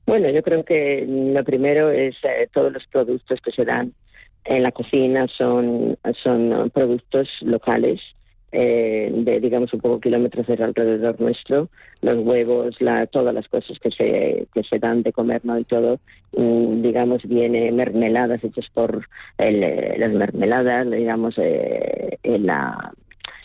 Bueno, 0.05 0.29
yo 0.29 0.41
creo 0.43 0.63
que 0.63 1.05
lo 1.07 1.43
primero 1.43 1.89
es 1.89 2.15
eh, 2.23 2.47
todos 2.53 2.71
los 2.71 2.85
productos 2.87 3.39
que 3.41 3.51
se 3.51 3.65
dan 3.65 3.93
en 4.45 4.61
la 4.61 4.71
cocina 4.71 5.27
son, 5.35 5.97
son 6.23 6.69
productos 6.71 7.27
locales 7.41 7.99
eh, 8.57 9.11
de, 9.13 9.41
digamos, 9.41 9.73
un 9.73 9.81
poco 9.81 9.99
kilómetros 9.99 10.47
alrededor 10.49 11.19
nuestro, 11.19 11.67
los 12.01 12.25
huevos, 12.25 12.79
la, 12.79 13.05
todas 13.05 13.33
las 13.33 13.49
cosas 13.49 13.77
que 13.79 13.91
se, 13.91 14.47
que 14.53 14.63
se 14.63 14.79
dan 14.79 15.03
de 15.03 15.11
comer, 15.11 15.41
¿no? 15.43 15.59
Y 15.59 15.65
todo, 15.65 15.99
mm, 16.37 16.81
digamos, 16.81 17.21
viene 17.23 17.69
mermeladas 17.73 18.41
hechas 18.45 18.67
por 18.73 19.09
eh, 19.39 19.95
las 19.97 20.13
mermeladas, 20.13 20.89
digamos, 20.89 21.35
eh, 21.37 22.17
la, 22.23 22.93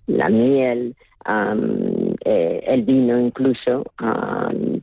la 0.06 0.28
miel, 0.28 0.94
el 2.24 2.82
vino 2.82 3.18
incluso, 3.18 3.92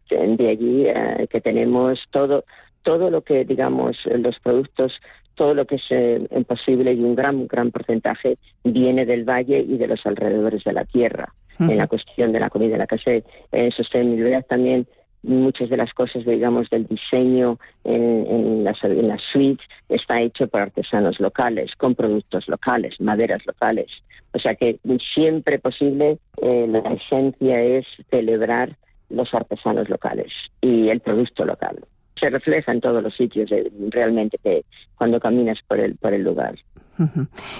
de 0.09 0.49
allí 0.49 0.87
que 1.29 1.41
tenemos 1.41 1.99
todo 2.11 2.43
todo 2.83 3.09
lo 3.09 3.21
que, 3.21 3.43
digamos, 3.43 3.97
los 4.05 4.39
productos 4.39 4.93
todo 5.37 5.53
lo 5.53 5.65
que 5.65 5.75
es 5.75 5.83
eh, 5.91 6.27
posible 6.45 6.91
y 6.91 6.99
un 6.99 7.15
gran, 7.15 7.47
gran 7.47 7.71
porcentaje 7.71 8.37
viene 8.63 9.05
del 9.05 9.23
valle 9.23 9.59
y 9.59 9.77
de 9.77 9.87
los 9.87 10.05
alrededores 10.05 10.63
de 10.65 10.73
la 10.73 10.83
tierra. 10.83 11.33
En 11.59 11.77
la 11.77 11.87
cuestión 11.87 12.31
de 12.31 12.39
la 12.39 12.51
comida, 12.51 12.73
en 12.73 12.79
la 12.79 12.85
casa 12.85 13.09
de 13.09 13.23
eh, 13.51 13.71
sostenibilidad 13.75 14.45
también 14.45 14.85
muchas 15.23 15.69
de 15.69 15.77
las 15.77 15.91
cosas, 15.93 16.23
digamos, 16.23 16.69
del 16.69 16.85
diseño 16.85 17.57
en, 17.83 18.27
en, 18.27 18.63
las, 18.63 18.83
en 18.83 19.07
las 19.07 19.21
suites 19.31 19.65
está 19.89 20.21
hecho 20.21 20.47
por 20.47 20.61
artesanos 20.61 21.19
locales, 21.19 21.75
con 21.75 21.95
productos 21.95 22.47
locales, 22.47 22.99
maderas 22.99 23.43
locales. 23.47 23.87
O 24.33 24.39
sea 24.39 24.53
que 24.53 24.77
siempre 25.15 25.57
posible 25.57 26.19
eh, 26.43 26.67
la 26.69 26.93
esencia 26.93 27.59
es 27.61 27.87
celebrar 28.11 28.75
los 29.09 29.33
artesanos 29.33 29.89
locales 29.89 30.31
y 30.61 30.89
el 30.89 30.99
producto 30.99 31.43
local 31.43 31.79
se 32.19 32.29
refleja 32.29 32.71
en 32.71 32.81
todos 32.81 33.01
los 33.03 33.15
sitios 33.15 33.49
realmente 33.89 34.37
que 34.43 34.63
cuando 34.95 35.19
caminas 35.19 35.59
por 35.67 35.79
el, 35.79 35.95
por 35.95 36.13
el 36.13 36.23
lugar. 36.23 36.55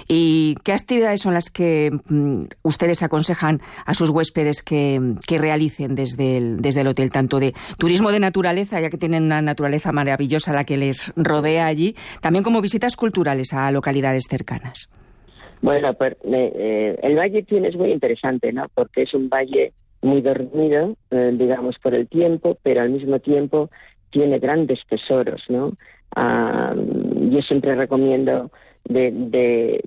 ¿Y 0.08 0.56
qué 0.64 0.72
actividades 0.72 1.20
son 1.20 1.34
las 1.34 1.50
que 1.50 1.90
mm, 2.08 2.44
ustedes 2.62 3.02
aconsejan 3.02 3.60
a 3.86 3.94
sus 3.94 4.10
huéspedes 4.10 4.62
que, 4.62 4.98
realicen 5.38 5.94
desde 5.94 6.36
el, 6.36 6.60
desde 6.60 6.80
el 6.80 6.88
hotel, 6.88 7.10
tanto 7.10 7.38
de 7.38 7.52
turismo 7.78 8.10
de 8.10 8.20
naturaleza, 8.20 8.80
ya 8.80 8.90
que 8.90 8.98
tienen 8.98 9.24
una 9.24 9.40
naturaleza 9.40 9.92
maravillosa 9.92 10.52
la 10.52 10.64
que 10.64 10.76
les 10.76 11.12
rodea 11.16 11.66
allí, 11.66 11.94
también 12.20 12.42
como 12.42 12.60
visitas 12.60 12.96
culturales 12.96 13.52
a 13.52 13.70
localidades 13.70 14.24
cercanas? 14.28 14.88
Bueno, 15.60 15.92
pues, 15.94 16.16
eh, 16.24 16.98
el 17.02 17.16
valle 17.16 17.42
tiene 17.42 17.68
es 17.68 17.76
muy 17.76 17.90
interesante, 17.90 18.52
¿no? 18.52 18.66
Porque 18.74 19.02
es 19.02 19.14
un 19.14 19.28
valle 19.28 19.72
muy 20.02 20.20
dormido, 20.20 20.96
eh, 21.10 21.32
digamos, 21.34 21.76
por 21.82 21.94
el 21.94 22.08
tiempo, 22.08 22.56
pero 22.62 22.82
al 22.82 22.90
mismo 22.90 23.18
tiempo 23.18 23.70
tiene 24.10 24.38
grandes 24.38 24.80
tesoros, 24.88 25.42
¿no? 25.48 25.72
yo 26.16 27.42
siempre 27.42 27.74
recomiendo 27.74 28.50
de, 28.84 29.84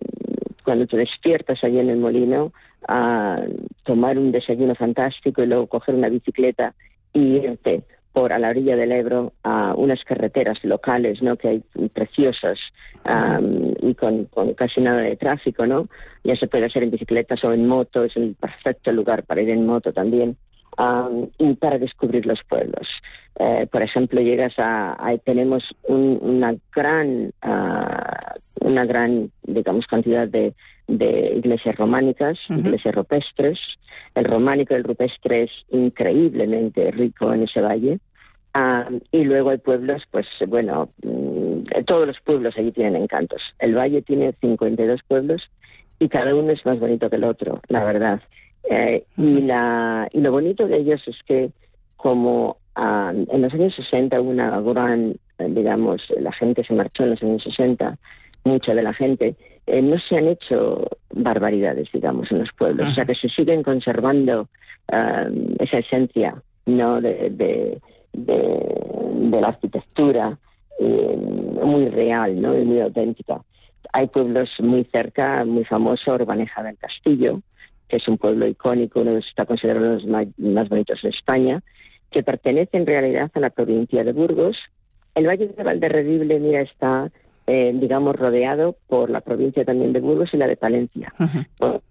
cuando 0.64 0.88
te 0.88 0.98
despiertas 0.98 1.64
allí 1.64 1.80
en 1.80 1.90
el 1.90 1.98
molino, 1.98 2.54
a 2.88 3.42
tomar 3.84 4.18
un 4.18 4.32
desayuno 4.32 4.76
fantástico 4.76 5.44
y 5.44 5.48
luego 5.48 5.68
coger 5.68 5.96
una 5.96 6.10
bicicleta 6.10 6.74
y 7.14 7.38
irte 7.38 7.84
por 8.14 8.34
a 8.34 8.40
la 8.40 8.50
orilla 8.50 8.76
del 8.76 8.92
Ebro 8.92 9.34
a 9.44 9.74
unas 9.76 10.04
carreteras 10.04 10.64
locales, 10.64 11.22
¿no? 11.22 11.38
Que 11.38 11.48
hay 11.48 11.64
preciosas 11.94 12.60
y 13.82 13.96
con, 13.96 14.26
con, 14.26 14.54
casi 14.54 14.82
nada 14.82 15.02
de 15.02 15.16
tráfico, 15.16 15.66
¿no? 15.66 15.88
Ya 16.24 16.36
se 16.36 16.48
puede 16.48 16.66
hacer 16.66 16.84
en 16.84 16.92
bicicletas 16.92 17.44
o 17.44 17.54
en 17.54 17.68
moto, 17.68 18.04
es 18.04 18.16
el 18.18 18.36
perfecto 18.36 18.92
lugar 18.92 19.24
para 19.24 19.42
ir 19.42 19.50
en 19.50 19.66
moto 19.66 19.94
también 19.94 20.38
y 21.38 21.54
para 21.56 21.78
descubrir 21.78 22.26
los 22.26 22.40
pueblos. 22.48 22.88
Eh, 23.40 23.68
por 23.72 23.82
ejemplo, 23.82 24.22
llegas 24.22 24.54
a, 24.58 24.98
tenemos 25.24 25.64
una 25.84 26.56
gran, 26.76 27.32
ah, 27.42 28.36
una 28.62 28.86
gran, 28.86 29.32
digamos, 29.44 29.88
cantidad 29.88 30.28
de, 30.28 30.54
iglesias 30.88 31.76
románicas, 31.78 32.38
iglesias 32.50 32.94
rupestres. 32.94 33.60
El 34.14 34.26
románico 34.26 34.74
y 34.74 34.78
el 34.78 34.84
rupestre 34.84 35.44
es 35.44 35.52
increíblemente 35.70 36.92
rico 36.92 37.34
en 37.34 37.44
ese 37.44 37.62
valle. 37.62 38.00
Ah, 38.54 38.90
y 39.12 39.24
luego 39.24 39.52
hay 39.52 39.60
pueblos, 39.60 40.04
pues 40.12 40.28
bueno, 40.48 40.90
mm, 41.04 41.84
todos 41.86 42.06
los 42.06 42.20
pueblos 42.20 42.56
allí 42.58 42.72
tienen 42.74 42.98
encantos. 42.98 43.42
El 43.60 43.76
valle 43.78 44.02
tiene 44.02 44.34
52 44.42 45.02
pueblos 45.08 45.42
y 46.00 46.10
cada 46.10 46.36
uno 46.36 46.52
es 46.52 46.66
más 46.66 46.80
bonito 46.80 47.10
que 47.10 47.16
el 47.16 47.24
otro, 47.24 47.62
la 47.70 47.86
verdad. 47.86 48.22
Eh, 48.70 49.04
y, 49.18 49.42
la, 49.42 50.08
y 50.12 50.22
lo 50.22 50.32
bonito 50.32 50.68
de 50.68 50.78
ellos 50.78 51.02
es 51.08 51.18
que 51.26 51.52
como 51.98 52.58
ah, 52.76 53.12
en 53.14 53.42
los 53.42 53.54
años 53.54 53.76
60 53.76 54.22
una 54.22 54.60
gran, 54.62 55.16
digamos, 55.50 56.02
la 56.20 56.32
gente 56.32 56.64
se 56.64 56.74
marchó 56.74 57.04
en 57.04 57.12
los 57.12 57.24
años 57.24 57.44
60, 57.44 57.98
mucha 58.44 58.74
de 58.74 58.84
la 58.84 58.94
gente, 58.94 59.36
eh, 59.68 59.82
no 59.82 59.98
se 60.00 60.18
han 60.18 60.28
hecho 60.28 60.88
barbaridades, 61.14 61.90
digamos, 61.92 62.32
en 62.32 62.40
los 62.40 62.50
pueblos. 62.58 62.88
O 62.88 62.92
sea, 62.92 63.06
que 63.06 63.16
se 63.16 63.30
siguen 63.30 63.64
conservando 63.64 64.48
ah, 64.92 65.28
esa 65.60 65.80
esencia 65.80 66.42
no 66.66 67.02
de 67.02 67.80
de, 68.14 69.40
la 69.40 69.48
arquitectura 69.48 70.38
eh, 70.80 71.18
muy 71.64 71.88
real 71.90 72.42
¿no? 72.42 72.58
y 72.58 72.66
muy 72.66 72.82
auténtica. 72.82 73.42
Hay 73.94 74.08
pueblos 74.08 74.50
muy 74.60 74.84
cerca, 74.86 75.44
muy 75.46 75.66
famoso, 75.66 76.14
Urbaneja 76.14 76.64
del 76.64 76.78
Castillo, 76.78 77.42
que 77.92 77.98
es 77.98 78.08
un 78.08 78.18
pueblo 78.18 78.48
icónico, 78.48 79.02
uno 79.02 79.12
de 79.12 79.18
los, 79.18 79.28
está 79.28 79.46
considerado 79.46 79.86
uno 79.86 79.98
de 79.98 80.02
los 80.02 80.34
más, 80.38 80.70
bonitos 80.70 81.02
de 81.02 81.10
España, 81.10 81.62
que 82.10 82.24
pertenece 82.24 82.78
en 82.78 82.86
realidad 82.86 83.30
a 83.34 83.40
la 83.42 83.50
provincia 83.50 84.06
de 84.06 84.14
Burgos. 84.14 84.58
El 85.14 85.28
Valle 85.28 85.50
de 85.50 85.62
Valderredible, 85.62 86.40
mira, 86.40 86.62
está, 86.62 87.12
eh, 87.48 87.72
digamos, 87.76 88.16
rodeado 88.16 88.78
por 88.88 89.10
la 89.10 89.20
provincia 89.20 89.66
también 89.66 89.92
de 89.92 90.00
Burgos 90.00 90.34
y 90.34 90.38
la 90.38 90.48
de 90.48 90.56
Palencia. 90.56 91.14
por, 91.58 91.82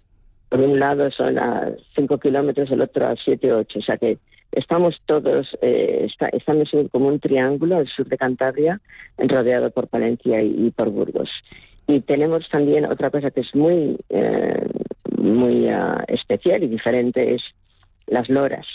por, 0.49 0.61
un 0.61 0.81
lado 0.81 1.11
son 1.11 1.39
a 1.39 1.71
cinco 1.95 2.17
kilómetros, 2.17 2.71
el 2.71 2.81
otro 2.81 3.07
a 3.07 3.17
siete 3.17 3.53
o 3.53 3.59
ocho, 3.59 3.81
o 3.81 3.83
sea 3.83 3.99
que 3.99 4.17
Estamos 4.53 4.97
todos, 5.07 5.47
eh, 5.63 6.09
estamos 6.33 6.71
como 6.91 7.07
un 7.07 7.21
triángulo 7.21 7.77
al 7.77 7.87
sur 7.87 8.09
de 8.09 8.19
Cantabria, 8.19 8.81
rodeado 9.17 9.71
por 9.71 9.87
Palencia 9.87 10.43
y, 10.43 10.73
por 10.73 10.91
Burgos. 10.91 11.31
Y 11.87 12.01
tenemos 12.01 12.49
también 12.49 12.85
otra 12.85 13.11
cosa 13.11 13.31
que 13.31 13.43
es 13.43 13.55
muy, 13.55 13.97
eh, 14.09 14.67
muy 15.21 15.69
ah, 15.69 16.05
especial 16.09 16.63
y 16.65 16.69
diferente, 16.69 17.35
es 17.35 17.43
las 18.07 18.29
loras. 18.29 18.67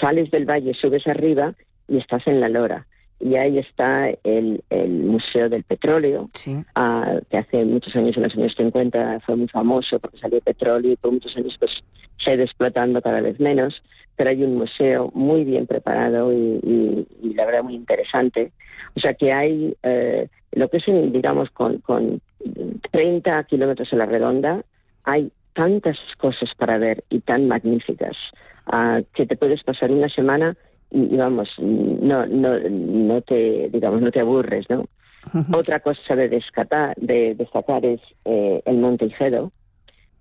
sales 0.00 0.30
del 0.30 0.44
valle, 0.44 0.74
subes 0.74 1.06
arriba 1.06 1.54
y 1.88 1.98
estás 1.98 2.26
en 2.26 2.40
la 2.40 2.48
lora 2.48 2.86
y 3.22 3.36
ahí 3.36 3.58
está 3.58 4.10
el, 4.24 4.64
el 4.68 4.90
Museo 4.90 5.48
del 5.48 5.62
Petróleo, 5.62 6.28
ah, 6.74 7.20
que 7.30 7.38
hace 7.38 7.64
muchos 7.64 7.94
años, 7.94 8.16
en 8.16 8.24
los 8.24 8.36
años 8.36 8.52
50, 8.56 9.20
fue 9.20 9.36
muy 9.36 9.48
famoso 9.48 10.00
porque 10.00 10.18
salió 10.18 10.40
petróleo 10.40 10.92
y 10.92 10.96
por 10.96 11.12
muchos 11.12 11.36
años 11.36 11.54
pues, 11.58 11.70
se 12.22 12.30
ha 12.30 12.34
ido 12.34 12.42
explotando 12.42 13.00
cada 13.00 13.20
vez 13.20 13.38
menos, 13.38 13.80
pero 14.16 14.30
hay 14.30 14.42
un 14.42 14.56
museo 14.56 15.12
muy 15.14 15.44
bien 15.44 15.68
preparado 15.68 16.32
y, 16.32 17.06
la 17.34 17.46
verdad 17.46 17.62
muy 17.62 17.76
interesante. 17.76 18.50
O 18.96 19.00
sea 19.00 19.14
que 19.14 19.32
hay 19.32 19.74
eh, 19.84 20.28
lo 20.50 20.68
que 20.68 20.78
es, 20.78 20.84
digamos, 20.86 21.48
con, 21.50 21.78
con 21.78 22.20
30 22.90 23.44
kilómetros 23.44 23.92
a 23.92 23.96
la 23.96 24.06
redonda, 24.06 24.64
hay 25.04 25.32
tantas 25.54 25.98
cosas 26.18 26.50
para 26.56 26.78
ver 26.78 27.04
y 27.10 27.20
tan 27.20 27.48
magníficas 27.48 28.16
ah, 28.66 29.00
que 29.14 29.26
te 29.26 29.36
puedes 29.36 29.62
pasar 29.62 29.90
una 29.90 30.08
semana 30.08 30.56
y, 30.90 31.16
vamos, 31.16 31.48
no, 31.58 32.26
no, 32.26 32.58
no 32.58 33.22
te, 33.22 33.70
digamos, 33.70 34.02
no 34.02 34.10
te 34.10 34.20
aburres, 34.20 34.68
¿no? 34.68 34.86
Otra 35.54 35.80
cosa 35.80 36.16
de, 36.16 36.28
descatar, 36.28 36.94
de 36.96 37.34
destacar 37.34 37.84
es 37.86 38.00
eh, 38.24 38.60
el 38.66 38.78
Monte 38.78 39.06
Igedo. 39.06 39.52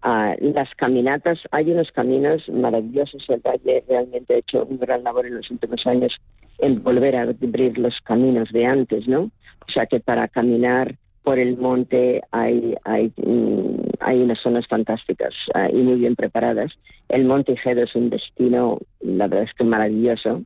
Ah, 0.04 0.36
las 0.40 0.74
caminatas, 0.76 1.40
hay 1.52 1.72
unos 1.72 1.92
caminos 1.92 2.48
maravillosos. 2.50 3.24
El 3.30 3.42
Valle 3.42 3.84
realmente 3.88 4.36
ha 4.36 4.38
hecho 4.38 4.64
un 4.64 4.80
gran 4.80 5.04
labor 5.04 5.26
en 5.26 5.36
los 5.36 5.52
últimos 5.52 5.86
años 5.86 6.16
en 6.60 6.82
volver 6.84 7.16
a 7.16 7.24
abrir 7.24 7.78
los 7.78 8.00
caminos 8.02 8.50
de 8.52 8.66
antes, 8.66 9.08
¿no? 9.08 9.32
O 9.68 9.72
sea 9.74 9.86
que 9.86 10.00
para 10.00 10.28
caminar 10.28 10.96
por 11.24 11.40
el 11.40 11.58
monte 11.58 12.22
hay, 12.32 12.76
hay, 12.84 13.12
mm, 13.18 13.76
hay 14.00 14.22
unas 14.22 14.40
zonas 14.40 14.68
fantásticas 14.68 15.34
ah, 15.54 15.70
y 15.70 15.78
muy 15.78 16.00
bien 16.00 16.16
preparadas. 16.16 16.72
El 17.10 17.26
Monte 17.26 17.54
Igedo 17.54 17.84
es 17.84 17.96
un 17.96 18.10
destino, 18.10 18.80
la 19.02 19.28
verdad 19.28 19.48
es 19.48 19.54
que 19.54 19.64
maravilloso. 19.64 20.44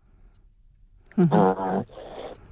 Ah, 1.17 1.83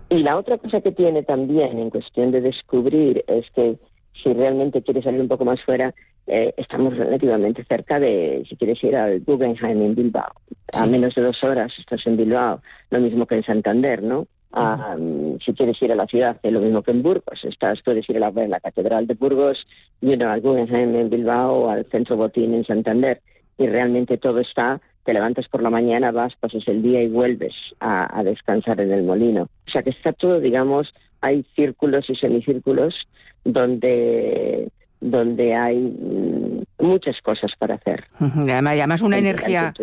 y 0.10 0.20
la 0.20 0.38
otra 0.38 0.58
cosa 0.58 0.80
que 0.82 0.92
tiene 0.92 1.24
también 1.24 1.80
en 1.80 1.90
cuestión 1.90 2.32
de 2.32 2.42
descubrir 2.42 3.24
es 3.28 3.50
que 3.52 3.78
si 4.22 4.32
realmente 4.32 4.82
quieres 4.82 5.04
salir 5.04 5.20
un 5.20 5.28
poco 5.28 5.44
más 5.44 5.62
fuera, 5.62 5.94
eh, 6.28 6.54
estamos 6.56 6.96
relativamente 6.96 7.66
cerca 7.66 8.00
de, 8.00 8.46
si 8.48 8.56
quieres 8.56 8.82
ir 8.84 8.96
al 8.96 9.20
Guggenheim 9.22 9.82
en 9.82 9.96
Bilbao, 9.96 10.32
a 10.80 10.86
menos 10.86 11.16
de 11.16 11.22
dos 11.24 11.44
horas 11.44 11.74
estás 11.78 12.06
en 12.08 12.16
Bilbao, 12.16 12.62
lo 12.92 13.00
mismo 13.00 13.26
que 13.26 13.36
en 13.36 13.44
Santander, 13.44 14.02
¿no? 14.02 14.28
Ah, 14.56 14.96
si 15.44 15.54
quieres 15.54 15.82
ir 15.82 15.92
a 15.92 15.96
la 15.96 16.06
ciudad, 16.06 16.38
es 16.44 16.54
lo 16.54 16.62
mismo 16.62 16.84
que 16.84 16.92
en 16.92 17.02
Burgos, 17.02 17.44
estás, 17.44 17.82
puedes 17.84 18.08
ir 18.08 18.18
a 18.18 18.32
la, 18.32 18.48
la 18.48 18.60
Catedral 18.60 19.08
de 19.08 19.16
Burgos, 19.16 19.66
y 20.00 20.14
al 20.22 20.42
Guggenheim 20.42 20.96
en 20.96 21.10
Bilbao 21.10 21.64
o 21.64 21.70
al 21.70 21.86
Centro 21.86 22.18
Botín 22.18 22.54
en 22.54 22.64
Santander, 22.64 23.22
y 23.58 23.66
realmente 23.68 24.18
todo 24.18 24.40
está 24.40 24.80
te 25.04 25.14
levantas 25.14 25.48
por 25.50 25.62
la 25.62 25.70
mañana, 25.70 26.12
vas, 26.12 26.34
pasas 26.40 26.68
el 26.68 26.82
día 26.82 27.04
y 27.04 27.08
vuelves 27.08 27.54
a, 27.80 28.24
descansar 28.24 28.80
en 28.80 28.92
el 28.92 29.04
molino. 29.04 29.50
O 29.68 29.72
sea 29.72 29.84
que 29.84 29.90
está 29.90 30.14
todo, 30.14 30.40
digamos, 30.40 30.94
hay 31.22 31.46
círculos 31.56 32.10
y 32.10 32.16
semicírculos 32.16 32.96
donde 33.44 34.70
donde 35.04 35.54
hay 35.54 35.78
mm, 35.78 36.64
muchas 36.80 37.20
cosas 37.22 37.52
para 37.60 37.76
hacer. 37.76 38.06
Además, 38.20 39.02
una 39.02 39.18
energía 39.18 39.74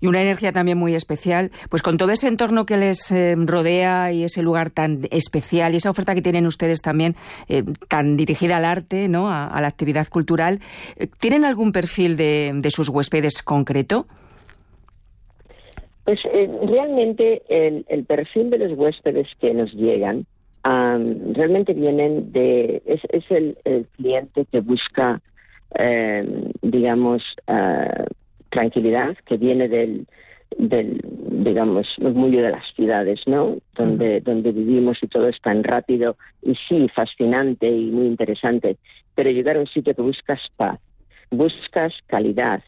y 0.00 0.06
una 0.06 0.20
energía 0.22 0.52
también 0.52 0.78
muy 0.78 0.94
especial, 0.94 1.50
pues 1.70 1.82
con 1.82 1.96
todo 1.96 2.10
ese 2.10 2.28
entorno 2.28 2.66
que 2.66 2.76
les 2.76 3.10
eh, 3.12 3.34
rodea 3.38 4.12
y 4.12 4.24
ese 4.24 4.42
lugar 4.42 4.70
tan 4.70 5.02
especial 5.10 5.74
y 5.74 5.76
esa 5.76 5.90
oferta 5.90 6.14
que 6.14 6.22
tienen 6.22 6.46
ustedes 6.46 6.82
también 6.82 7.14
eh, 7.48 7.62
tan 7.88 8.16
dirigida 8.16 8.56
al 8.56 8.64
arte, 8.64 9.08
¿no? 9.08 9.30
A, 9.30 9.60
la 9.60 9.68
actividad 9.68 10.08
cultural, 10.08 10.60
eh, 10.96 11.06
¿tienen 11.20 11.44
algún 11.44 11.72
perfil 11.72 12.16
de, 12.16 12.52
de 12.54 12.70
sus 12.70 12.88
huéspedes 12.88 13.42
concreto? 13.42 14.06
Pues 16.04 16.20
eh, 16.26 16.50
realmente 16.68 17.42
el, 17.48 18.04
perfil 18.04 18.50
de 18.50 18.58
los 18.58 18.78
huéspedes 18.78 19.26
que 19.40 19.54
nos 19.54 19.72
llegan 19.72 20.26
realmente 20.64 21.74
vienen 21.74 22.32
de 22.32 22.82
es, 22.86 23.30
el, 23.30 23.56
cliente 23.96 24.46
que 24.50 24.60
busca 24.60 25.20
em, 25.74 26.50
digamos 26.62 27.22
ah, 27.46 28.06
tranquilidad 28.50 29.16
que 29.26 29.36
viene 29.36 29.68
del 29.68 30.06
del 30.56 31.00
digamos 31.44 31.86
murmullo 31.98 32.42
de 32.42 32.50
las 32.50 32.64
ciudades 32.74 33.20
no 33.26 33.58
donde 33.74 34.20
donde 34.20 34.52
vivimos 34.52 35.02
y 35.02 35.08
todo 35.08 35.28
es 35.28 35.38
tan 35.42 35.62
rápido 35.64 36.16
y 36.42 36.54
sí 36.68 36.88
fascinante 36.94 37.68
y 37.68 37.90
muy 37.90 38.06
interesante. 38.06 38.78
Pero 39.14 39.30
llegar 39.30 39.56
a 39.56 39.60
un 39.60 39.66
sitio 39.66 39.94
que 39.94 40.02
buscas 40.02 40.40
paz 40.56 40.80
buscas 41.30 41.92
calidad 42.06 42.62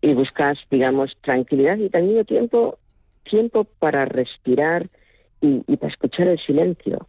y 0.00 0.14
buscas, 0.14 0.58
digamos, 0.70 1.16
tranquilidad 1.20 1.76
y 1.76 1.90
también 1.90 2.24
tiempo, 2.24 2.78
tiempo 3.24 3.64
para 3.64 4.06
respirar 4.06 4.88
y, 5.40 5.76
para 5.76 5.92
escuchar 5.92 6.28
el 6.28 6.38
silencio. 6.38 7.06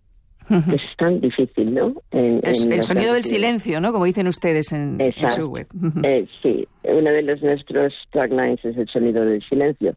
Es 0.49 0.81
tan 0.97 1.21
difícil, 1.21 1.73
¿no? 1.73 1.93
el 2.11 2.83
sonido 2.83 3.13
del 3.13 3.23
silencio, 3.23 3.79
¿no? 3.79 3.93
Como 3.93 4.03
dicen 4.03 4.27
ustedes 4.27 4.73
en, 4.73 4.99
su 5.13 5.49
web. 5.49 5.67
Eh, 6.03 6.25
sí, 6.41 6.67
uno 6.83 7.09
de 7.09 7.21
los 7.21 7.41
nuestros 7.41 7.93
taglines 8.11 8.63
es 8.65 8.75
el 8.75 8.87
sonido 8.89 9.23
del 9.23 9.41
silencio. 9.47 9.95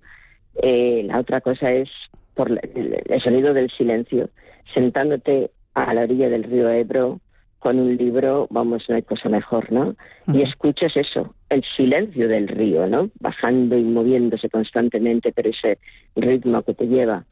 Eh, 0.62 1.03
la 1.07 1.18
otra 1.18 1.40
cosa 1.40 1.73
es 1.73 1.88
por 2.35 2.51
el, 2.51 3.23
sonido 3.23 3.55
del 3.55 3.70
silencio, 3.70 4.31
sentándote 4.73 5.51
a 5.75 5.92
la 5.94 6.03
orilla 6.03 6.29
del 6.29 6.44
río 6.44 6.70
Ebro, 6.70 7.20
con 7.59 7.81
un 7.81 7.97
libro, 7.97 8.47
vamos, 8.51 8.85
no 8.88 8.97
hay 8.97 9.03
cosa 9.03 9.31
mejor, 9.31 9.73
¿no? 9.73 9.97
Y 10.31 10.42
escuchas 10.42 10.94
eso, 10.97 11.35
el 11.49 11.64
silencio 11.77 12.29
del 12.29 12.47
río, 12.47 12.87
¿no? 12.87 13.11
Bajando 13.20 13.79
y 13.79 13.85
moviéndose 13.85 14.51
constantemente, 14.51 15.33
pero 15.33 15.49
ese 15.49 15.79
ritmo 16.14 16.62
que 16.62 16.75
te 16.75 16.87
lleva. 16.87 17.25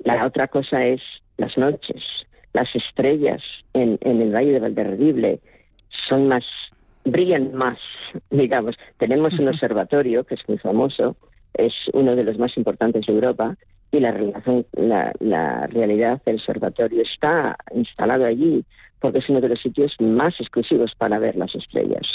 La 0.00 0.26
otra 0.26 0.48
cosa 0.48 0.84
es 0.84 1.00
las 1.36 1.56
noches, 1.56 2.02
las 2.52 2.74
estrellas 2.74 3.42
en, 3.74 3.98
en 4.02 4.22
el 4.22 4.34
Valle 4.34 4.52
de 4.52 4.60
Valderredible 4.60 5.40
son 6.08 6.28
más, 6.28 6.44
brillan 7.04 7.54
más, 7.54 7.78
digamos. 8.30 8.76
Tenemos 8.98 9.32
un 9.38 9.48
observatorio 9.48 10.24
que 10.24 10.34
es 10.34 10.48
muy 10.48 10.58
famoso, 10.58 11.16
es 11.54 11.72
uno 11.92 12.14
de 12.16 12.24
los 12.24 12.38
más 12.38 12.56
importantes 12.56 13.06
de 13.06 13.12
Europa, 13.12 13.56
y 13.90 14.00
la, 14.00 14.12
la, 14.72 15.12
la 15.18 15.66
realidad 15.68 16.20
del 16.26 16.36
observatorio 16.36 17.02
está 17.02 17.56
instalado 17.74 18.26
allí 18.26 18.62
porque 19.00 19.18
es 19.18 19.28
uno 19.28 19.40
de 19.40 19.48
los 19.48 19.60
sitios 19.60 19.94
más 20.00 20.34
exclusivos 20.40 20.92
para 20.96 21.18
ver 21.18 21.36
las 21.36 21.54
estrellas. 21.54 22.06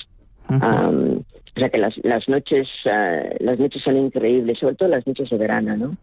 O 1.55 1.59
sea 1.59 1.69
que 1.69 1.77
las, 1.77 1.93
las 2.03 2.27
noches 2.27 2.67
eh, 2.85 3.37
las 3.39 3.59
noches 3.59 3.83
son 3.83 3.97
increíbles, 3.97 4.57
sobre 4.59 4.73
todo 4.75 4.89
las 4.89 5.05
noches 5.05 5.29
de 5.29 5.37
verano, 5.37 5.77
¿no? 5.77 5.95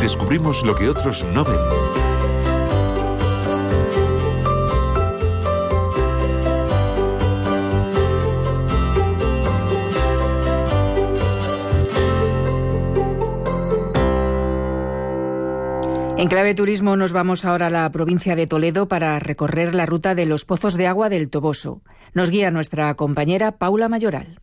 Descubrimos 0.00 0.62
lo 0.62 0.76
que 0.76 0.88
otros 0.88 1.24
no 1.24 1.42
ven. 1.44 1.56
En 16.18 16.28
clave 16.28 16.54
turismo 16.54 16.96
nos 16.96 17.12
vamos 17.12 17.44
ahora 17.44 17.66
a 17.66 17.70
la 17.70 17.90
provincia 17.90 18.36
de 18.36 18.46
Toledo 18.46 18.86
para 18.86 19.18
recorrer 19.18 19.74
la 19.74 19.86
ruta 19.86 20.14
de 20.14 20.26
los 20.26 20.44
pozos 20.44 20.76
de 20.76 20.86
agua 20.86 21.08
del 21.08 21.30
Toboso. 21.30 21.82
Nos 22.14 22.30
guía 22.30 22.52
nuestra 22.52 22.94
compañera 22.94 23.58
Paula 23.58 23.88
Mayoral. 23.88 24.40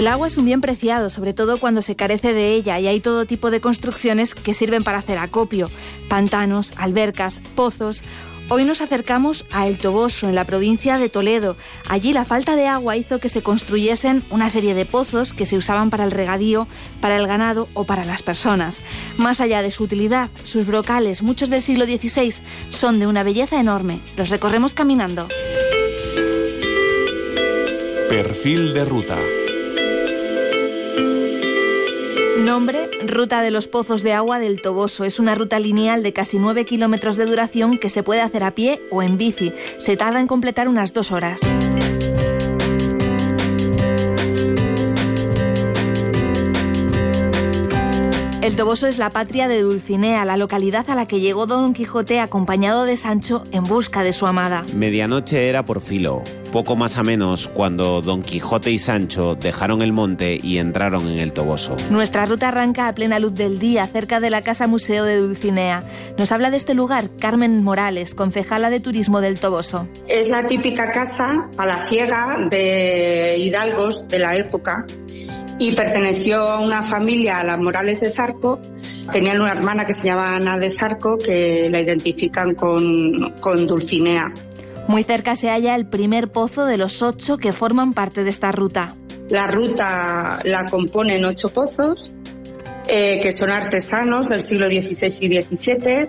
El 0.00 0.06
agua 0.06 0.28
es 0.28 0.38
un 0.38 0.46
bien 0.46 0.62
preciado, 0.62 1.10
sobre 1.10 1.34
todo 1.34 1.58
cuando 1.58 1.82
se 1.82 1.94
carece 1.94 2.32
de 2.32 2.54
ella 2.54 2.80
y 2.80 2.86
hay 2.86 3.00
todo 3.00 3.26
tipo 3.26 3.50
de 3.50 3.60
construcciones 3.60 4.34
que 4.34 4.54
sirven 4.54 4.82
para 4.82 4.96
hacer 4.96 5.18
acopio, 5.18 5.68
pantanos, 6.08 6.72
albercas, 6.78 7.38
pozos 7.54 8.00
Hoy 8.48 8.64
nos 8.64 8.80
acercamos 8.80 9.44
a 9.52 9.68
El 9.68 9.76
Toboso, 9.76 10.26
en 10.26 10.34
la 10.34 10.44
provincia 10.44 10.96
de 10.96 11.10
Toledo. 11.10 11.54
Allí 11.86 12.14
la 12.14 12.24
falta 12.24 12.56
de 12.56 12.66
agua 12.66 12.96
hizo 12.96 13.18
que 13.18 13.28
se 13.28 13.42
construyesen 13.42 14.24
una 14.30 14.48
serie 14.48 14.74
de 14.74 14.86
pozos 14.86 15.34
que 15.34 15.44
se 15.44 15.58
usaban 15.58 15.90
para 15.90 16.04
el 16.04 16.10
regadío, 16.10 16.66
para 17.02 17.18
el 17.18 17.26
ganado 17.26 17.68
o 17.74 17.84
para 17.84 18.04
las 18.04 18.22
personas. 18.22 18.80
Más 19.18 19.40
allá 19.40 19.60
de 19.60 19.70
su 19.70 19.84
utilidad, 19.84 20.30
sus 20.44 20.66
brocales, 20.66 21.22
muchos 21.22 21.50
del 21.50 21.62
siglo 21.62 21.84
XVI, 21.84 22.34
son 22.70 23.00
de 23.00 23.06
una 23.06 23.22
belleza 23.22 23.60
enorme. 23.60 24.00
Los 24.16 24.30
recorremos 24.30 24.72
caminando. 24.72 25.28
Perfil 28.08 28.72
de 28.72 28.84
ruta. 28.86 29.18
Nombre, 32.44 32.88
Ruta 33.06 33.42
de 33.42 33.50
los 33.50 33.68
Pozos 33.68 34.02
de 34.02 34.14
Agua 34.14 34.38
del 34.38 34.62
Toboso. 34.62 35.04
Es 35.04 35.18
una 35.18 35.34
ruta 35.34 35.60
lineal 35.60 36.02
de 36.02 36.14
casi 36.14 36.38
9 36.38 36.64
kilómetros 36.64 37.16
de 37.16 37.26
duración 37.26 37.78
que 37.78 37.90
se 37.90 38.02
puede 38.02 38.22
hacer 38.22 38.44
a 38.44 38.54
pie 38.54 38.80
o 38.90 39.02
en 39.02 39.18
bici. 39.18 39.52
Se 39.78 39.96
tarda 39.96 40.20
en 40.20 40.26
completar 40.26 40.66
unas 40.66 40.94
dos 40.94 41.12
horas. 41.12 41.40
El 48.42 48.56
Toboso 48.56 48.86
es 48.86 48.96
la 48.96 49.10
patria 49.10 49.46
de 49.46 49.60
Dulcinea, 49.60 50.24
la 50.24 50.38
localidad 50.38 50.88
a 50.88 50.94
la 50.94 51.06
que 51.06 51.20
llegó 51.20 51.44
Don 51.44 51.74
Quijote 51.74 52.20
acompañado 52.20 52.84
de 52.84 52.96
Sancho 52.96 53.44
en 53.52 53.64
busca 53.64 54.02
de 54.02 54.14
su 54.14 54.26
amada. 54.26 54.62
Medianoche 54.74 55.46
era 55.48 55.64
por 55.66 55.82
filo, 55.82 56.22
poco 56.50 56.76
más 56.76 56.96
a 56.98 57.02
menos 57.02 57.48
cuando 57.54 58.00
Don 58.00 58.22
Quijote 58.22 58.70
y 58.70 58.78
Sancho 58.78 59.34
dejaron 59.34 59.82
el 59.82 59.92
monte 59.92 60.38
y 60.42 60.58
entraron 60.58 61.08
en 61.08 61.18
el 61.18 61.32
Toboso. 61.32 61.76
Nuestra 61.90 62.26
ruta 62.26 62.48
arranca 62.48 62.88
a 62.88 62.94
plena 62.94 63.18
luz 63.18 63.34
del 63.34 63.58
día, 63.58 63.86
cerca 63.86 64.20
de 64.20 64.30
la 64.30 64.42
Casa 64.42 64.66
Museo 64.66 65.04
de 65.04 65.18
Dulcinea. 65.18 65.84
Nos 66.18 66.32
habla 66.32 66.50
de 66.50 66.56
este 66.56 66.74
lugar 66.74 67.10
Carmen 67.18 67.62
Morales, 67.62 68.14
concejala 68.14 68.70
de 68.70 68.80
turismo 68.80 69.20
del 69.20 69.38
Toboso. 69.38 69.88
Es 70.08 70.28
la 70.28 70.46
típica 70.46 70.90
casa 70.90 71.48
palaciega 71.56 72.38
de 72.50 73.36
hidalgos 73.38 74.08
de 74.08 74.18
la 74.18 74.36
época 74.36 74.86
y 75.58 75.72
perteneció 75.72 76.40
a 76.40 76.60
una 76.60 76.82
familia, 76.82 77.40
a 77.40 77.44
las 77.44 77.58
Morales 77.58 78.00
de 78.00 78.10
Zarco. 78.10 78.60
Tenían 79.12 79.40
una 79.40 79.52
hermana 79.52 79.84
que 79.84 79.92
se 79.92 80.08
llama 80.08 80.34
Ana 80.34 80.56
de 80.56 80.70
Zarco, 80.70 81.18
que 81.18 81.68
la 81.70 81.80
identifican 81.80 82.54
con, 82.54 83.34
con 83.40 83.66
Dulcinea. 83.66 84.32
Muy 84.88 85.02
cerca 85.04 85.36
se 85.36 85.48
halla 85.48 85.74
el 85.74 85.86
primer 85.86 86.32
pozo 86.32 86.66
de 86.66 86.76
los 86.76 87.02
ocho 87.02 87.38
que 87.38 87.52
forman 87.52 87.92
parte 87.92 88.24
de 88.24 88.30
esta 88.30 88.52
ruta. 88.52 88.94
La 89.28 89.46
ruta 89.46 90.40
la 90.44 90.68
componen 90.68 91.24
ocho 91.24 91.50
pozos, 91.50 92.12
eh, 92.88 93.20
que 93.22 93.30
son 93.30 93.52
artesanos 93.52 94.28
del 94.28 94.40
siglo 94.40 94.66
XVI 94.66 95.14
y 95.20 95.42
XVII. 95.42 96.08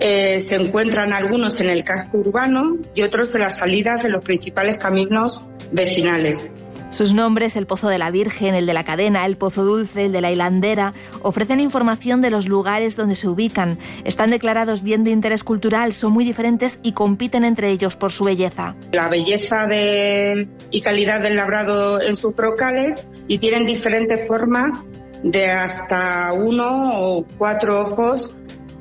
Eh, 0.00 0.38
se 0.38 0.54
encuentran 0.54 1.12
algunos 1.12 1.60
en 1.60 1.70
el 1.70 1.82
casco 1.82 2.18
urbano 2.18 2.76
y 2.94 3.02
otros 3.02 3.34
en 3.34 3.40
las 3.40 3.58
salidas 3.58 4.04
de 4.04 4.10
los 4.10 4.22
principales 4.24 4.78
caminos 4.78 5.44
vecinales. 5.72 6.52
Sus 6.90 7.12
nombres, 7.12 7.54
el 7.56 7.66
Pozo 7.66 7.88
de 7.88 7.98
la 7.98 8.10
Virgen, 8.10 8.54
el 8.54 8.64
de 8.64 8.72
la 8.72 8.82
Cadena, 8.82 9.26
el 9.26 9.36
Pozo 9.36 9.62
Dulce, 9.62 10.06
el 10.06 10.12
de 10.12 10.22
la 10.22 10.32
Hilandera, 10.32 10.94
ofrecen 11.20 11.60
información 11.60 12.22
de 12.22 12.30
los 12.30 12.48
lugares 12.48 12.96
donde 12.96 13.14
se 13.14 13.28
ubican. 13.28 13.78
Están 14.04 14.30
declarados 14.30 14.82
bien 14.82 15.04
de 15.04 15.10
interés 15.10 15.44
cultural, 15.44 15.92
son 15.92 16.12
muy 16.12 16.24
diferentes 16.24 16.80
y 16.82 16.92
compiten 16.92 17.44
entre 17.44 17.68
ellos 17.70 17.96
por 17.96 18.10
su 18.10 18.24
belleza. 18.24 18.74
La 18.92 19.08
belleza 19.08 19.68
y 20.70 20.80
calidad 20.80 21.20
del 21.20 21.36
labrado 21.36 22.00
en 22.00 22.16
sus 22.16 22.34
brocales 22.34 23.06
y 23.26 23.38
tienen 23.38 23.66
diferentes 23.66 24.26
formas 24.26 24.86
de 25.22 25.50
hasta 25.50 26.32
uno 26.32 26.90
o 26.92 27.26
cuatro 27.36 27.80
ojos 27.80 28.34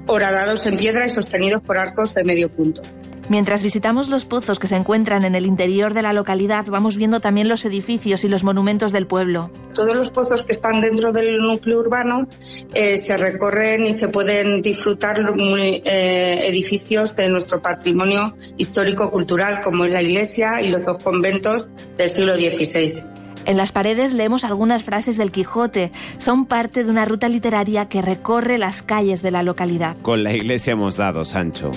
horadados 0.05 0.65
en 0.65 0.77
piedra 0.77 1.05
y 1.05 1.09
sostenidos 1.09 1.61
por 1.61 1.77
arcos 1.77 2.13
de 2.13 2.23
medio 2.23 2.49
punto. 2.49 2.81
Mientras 3.29 3.61
visitamos 3.61 4.07
los 4.07 4.23
pozos 4.23 4.57
que 4.57 4.67
se 4.67 4.77
encuentran 4.77 5.25
en 5.25 5.35
el 5.35 5.45
interior 5.45 5.93
de 5.93 6.01
la 6.01 6.13
localidad, 6.13 6.65
vamos 6.67 6.95
viendo 6.95 7.19
también 7.19 7.49
los 7.49 7.65
edificios 7.65 8.23
y 8.23 8.29
los 8.29 8.45
monumentos 8.45 8.93
del 8.93 9.05
pueblo. 9.05 9.51
Todos 9.73 9.97
los 9.97 10.09
pozos 10.11 10.45
que 10.45 10.53
están 10.53 10.79
dentro 10.79 11.11
del 11.11 11.37
núcleo 11.39 11.79
urbano 11.79 12.27
eh, 12.73 12.97
se 12.97 13.17
recorren 13.17 13.85
y 13.85 13.91
se 13.91 14.07
pueden 14.07 14.61
disfrutar 14.61 15.17
eh, 15.19 16.47
edificios 16.47 17.15
de 17.17 17.27
nuestro 17.29 17.61
patrimonio 17.61 18.33
histórico-cultural, 18.57 19.59
como 19.61 19.83
es 19.83 19.91
la 19.91 20.01
iglesia 20.01 20.61
y 20.61 20.67
los 20.67 20.85
dos 20.85 21.03
conventos 21.03 21.67
del 21.97 22.09
siglo 22.09 22.35
XVI. 22.35 23.26
En 23.47 23.55
las 23.55 23.71
paredes 23.71 24.11
leemos 24.11 24.43
algunas 24.43 24.83
frases 24.83 25.15
del 25.17 25.31
Quijote. 25.31 25.93
Son 26.17 26.45
parte 26.45 26.83
de 26.83 26.91
una 26.91 27.05
ruta 27.05 27.29
literaria 27.29 27.87
que 27.87 28.01
recorre 28.01 28.57
las 28.57 28.83
calles 28.83 29.21
de 29.21 29.31
la 29.31 29.41
localidad. 29.41 29.95
Con 30.01 30.21
la 30.21 30.33
iglesia 30.33 30.73
hemos 30.73 30.97
dado, 30.97 31.23
Sancho. 31.23 31.71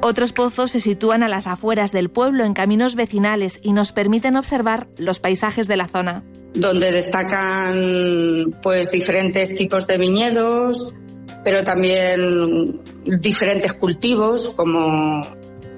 Otros 0.00 0.32
pozos 0.32 0.70
se 0.70 0.78
sitúan 0.78 1.24
a 1.24 1.28
las 1.28 1.48
afueras 1.48 1.90
del 1.90 2.08
pueblo, 2.08 2.44
en 2.44 2.54
caminos 2.54 2.94
vecinales, 2.94 3.58
y 3.64 3.72
nos 3.72 3.90
permiten 3.90 4.36
observar 4.36 4.86
los 4.96 5.18
paisajes 5.18 5.66
de 5.66 5.76
la 5.76 5.88
zona. 5.88 6.22
Donde 6.54 6.92
destacan 6.92 8.56
pues 8.62 8.92
diferentes 8.92 9.56
tipos 9.56 9.88
de 9.88 9.98
viñedos, 9.98 10.94
pero 11.42 11.64
también 11.64 12.80
diferentes 13.04 13.72
cultivos 13.72 14.50
como, 14.50 15.22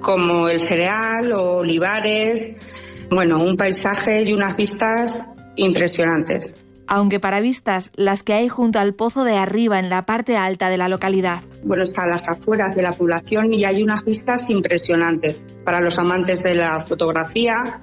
como 0.01 0.51
el 0.51 0.61
cereal 0.61 1.33
o 1.33 1.57
olivares. 1.61 3.07
Bueno, 3.11 3.43
un 3.43 3.57
paisaje 3.57 4.23
y 4.23 4.33
unas 4.35 4.55
vistas 4.55 5.30
impresionantes 5.57 6.55
aunque 6.91 7.21
para 7.21 7.41
vistas 7.41 7.93
las 7.95 8.25
que 8.25 8.33
hay 8.33 8.49
junto 8.49 8.81
al 8.81 8.95
pozo 8.95 9.23
de 9.23 9.37
arriba 9.37 9.79
en 9.79 9.91
la 9.91 10.07
parte 10.07 10.37
alta 10.37 10.69
de 10.69 10.77
la 10.77 10.89
localidad. 10.89 11.41
Bueno, 11.63 11.85
está 11.85 12.03
a 12.03 12.09
las 12.09 12.29
afueras 12.29 12.75
de 12.75 12.83
la 12.83 12.93
población 12.93 13.53
y 13.53 13.65
hay 13.65 13.81
unas 13.81 14.05
vistas 14.05 14.51
impresionantes 14.51 15.45
para 15.65 15.81
los 15.81 16.01
amantes 16.01 16.43
de 16.43 16.57
la 16.57 16.81
fotografía 16.81 17.81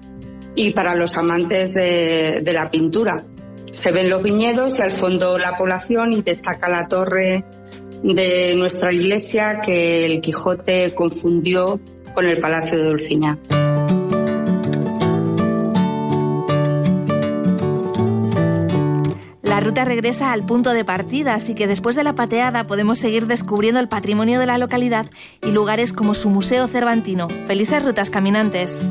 y 0.55 0.71
para 0.71 0.93
los 0.93 1.17
amantes 1.17 1.73
de, 1.73 2.41
de 2.43 2.53
la 2.53 2.69
pintura. 2.69 3.23
Se 3.71 3.93
ven 3.93 4.09
los 4.09 4.21
viñedos 4.21 4.77
y 4.77 4.81
al 4.81 4.91
fondo 4.91 5.37
la 5.37 5.55
población 5.55 6.11
y 6.11 6.21
destaca 6.21 6.67
la 6.67 6.89
torre 6.89 7.45
de 8.03 8.55
nuestra 8.57 8.91
iglesia 8.91 9.61
que 9.61 10.05
el 10.05 10.19
Quijote 10.19 10.93
confundió 10.93 11.79
con 12.13 12.25
el 12.25 12.39
Palacio 12.39 12.77
de 12.77 12.83
Dulcinea. 12.83 13.37
Ruta 19.67 19.83
regresa 19.83 20.31
al 20.31 20.45
punto 20.45 20.71
de 20.71 20.85
partida, 20.85 21.33
así 21.33 21.53
que 21.53 21.67
después 21.67 21.97
de 21.97 22.05
la 22.05 22.15
pateada 22.15 22.67
podemos 22.67 22.99
seguir 22.99 23.27
descubriendo 23.27 23.81
el 23.81 23.89
patrimonio 23.89 24.39
de 24.39 24.45
la 24.45 24.57
localidad 24.57 25.07
y 25.41 25.51
lugares 25.51 25.91
como 25.91 26.13
su 26.13 26.29
Museo 26.29 26.69
Cervantino. 26.69 27.27
Felices 27.47 27.83
rutas 27.83 28.09
caminantes. 28.09 28.81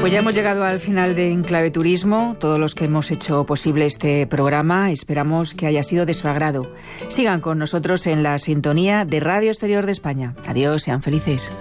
Pues 0.00 0.12
ya 0.12 0.18
hemos 0.18 0.34
llegado 0.34 0.64
al 0.64 0.80
final 0.80 1.14
de 1.14 1.30
Enclave 1.30 1.70
Turismo. 1.70 2.34
Todos 2.40 2.58
los 2.58 2.74
que 2.74 2.86
hemos 2.86 3.12
hecho 3.12 3.46
posible 3.46 3.86
este 3.86 4.26
programa 4.26 4.90
esperamos 4.90 5.54
que 5.54 5.68
haya 5.68 5.84
sido 5.84 6.04
de 6.04 6.14
su 6.14 6.26
agrado. 6.26 6.74
Sigan 7.06 7.40
con 7.40 7.60
nosotros 7.60 8.08
en 8.08 8.24
la 8.24 8.40
sintonía 8.40 9.04
de 9.04 9.20
Radio 9.20 9.50
Exterior 9.50 9.86
de 9.86 9.92
España. 9.92 10.34
Adiós, 10.48 10.82
sean 10.82 11.00
felices. 11.00 11.52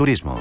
Turismo 0.00 0.40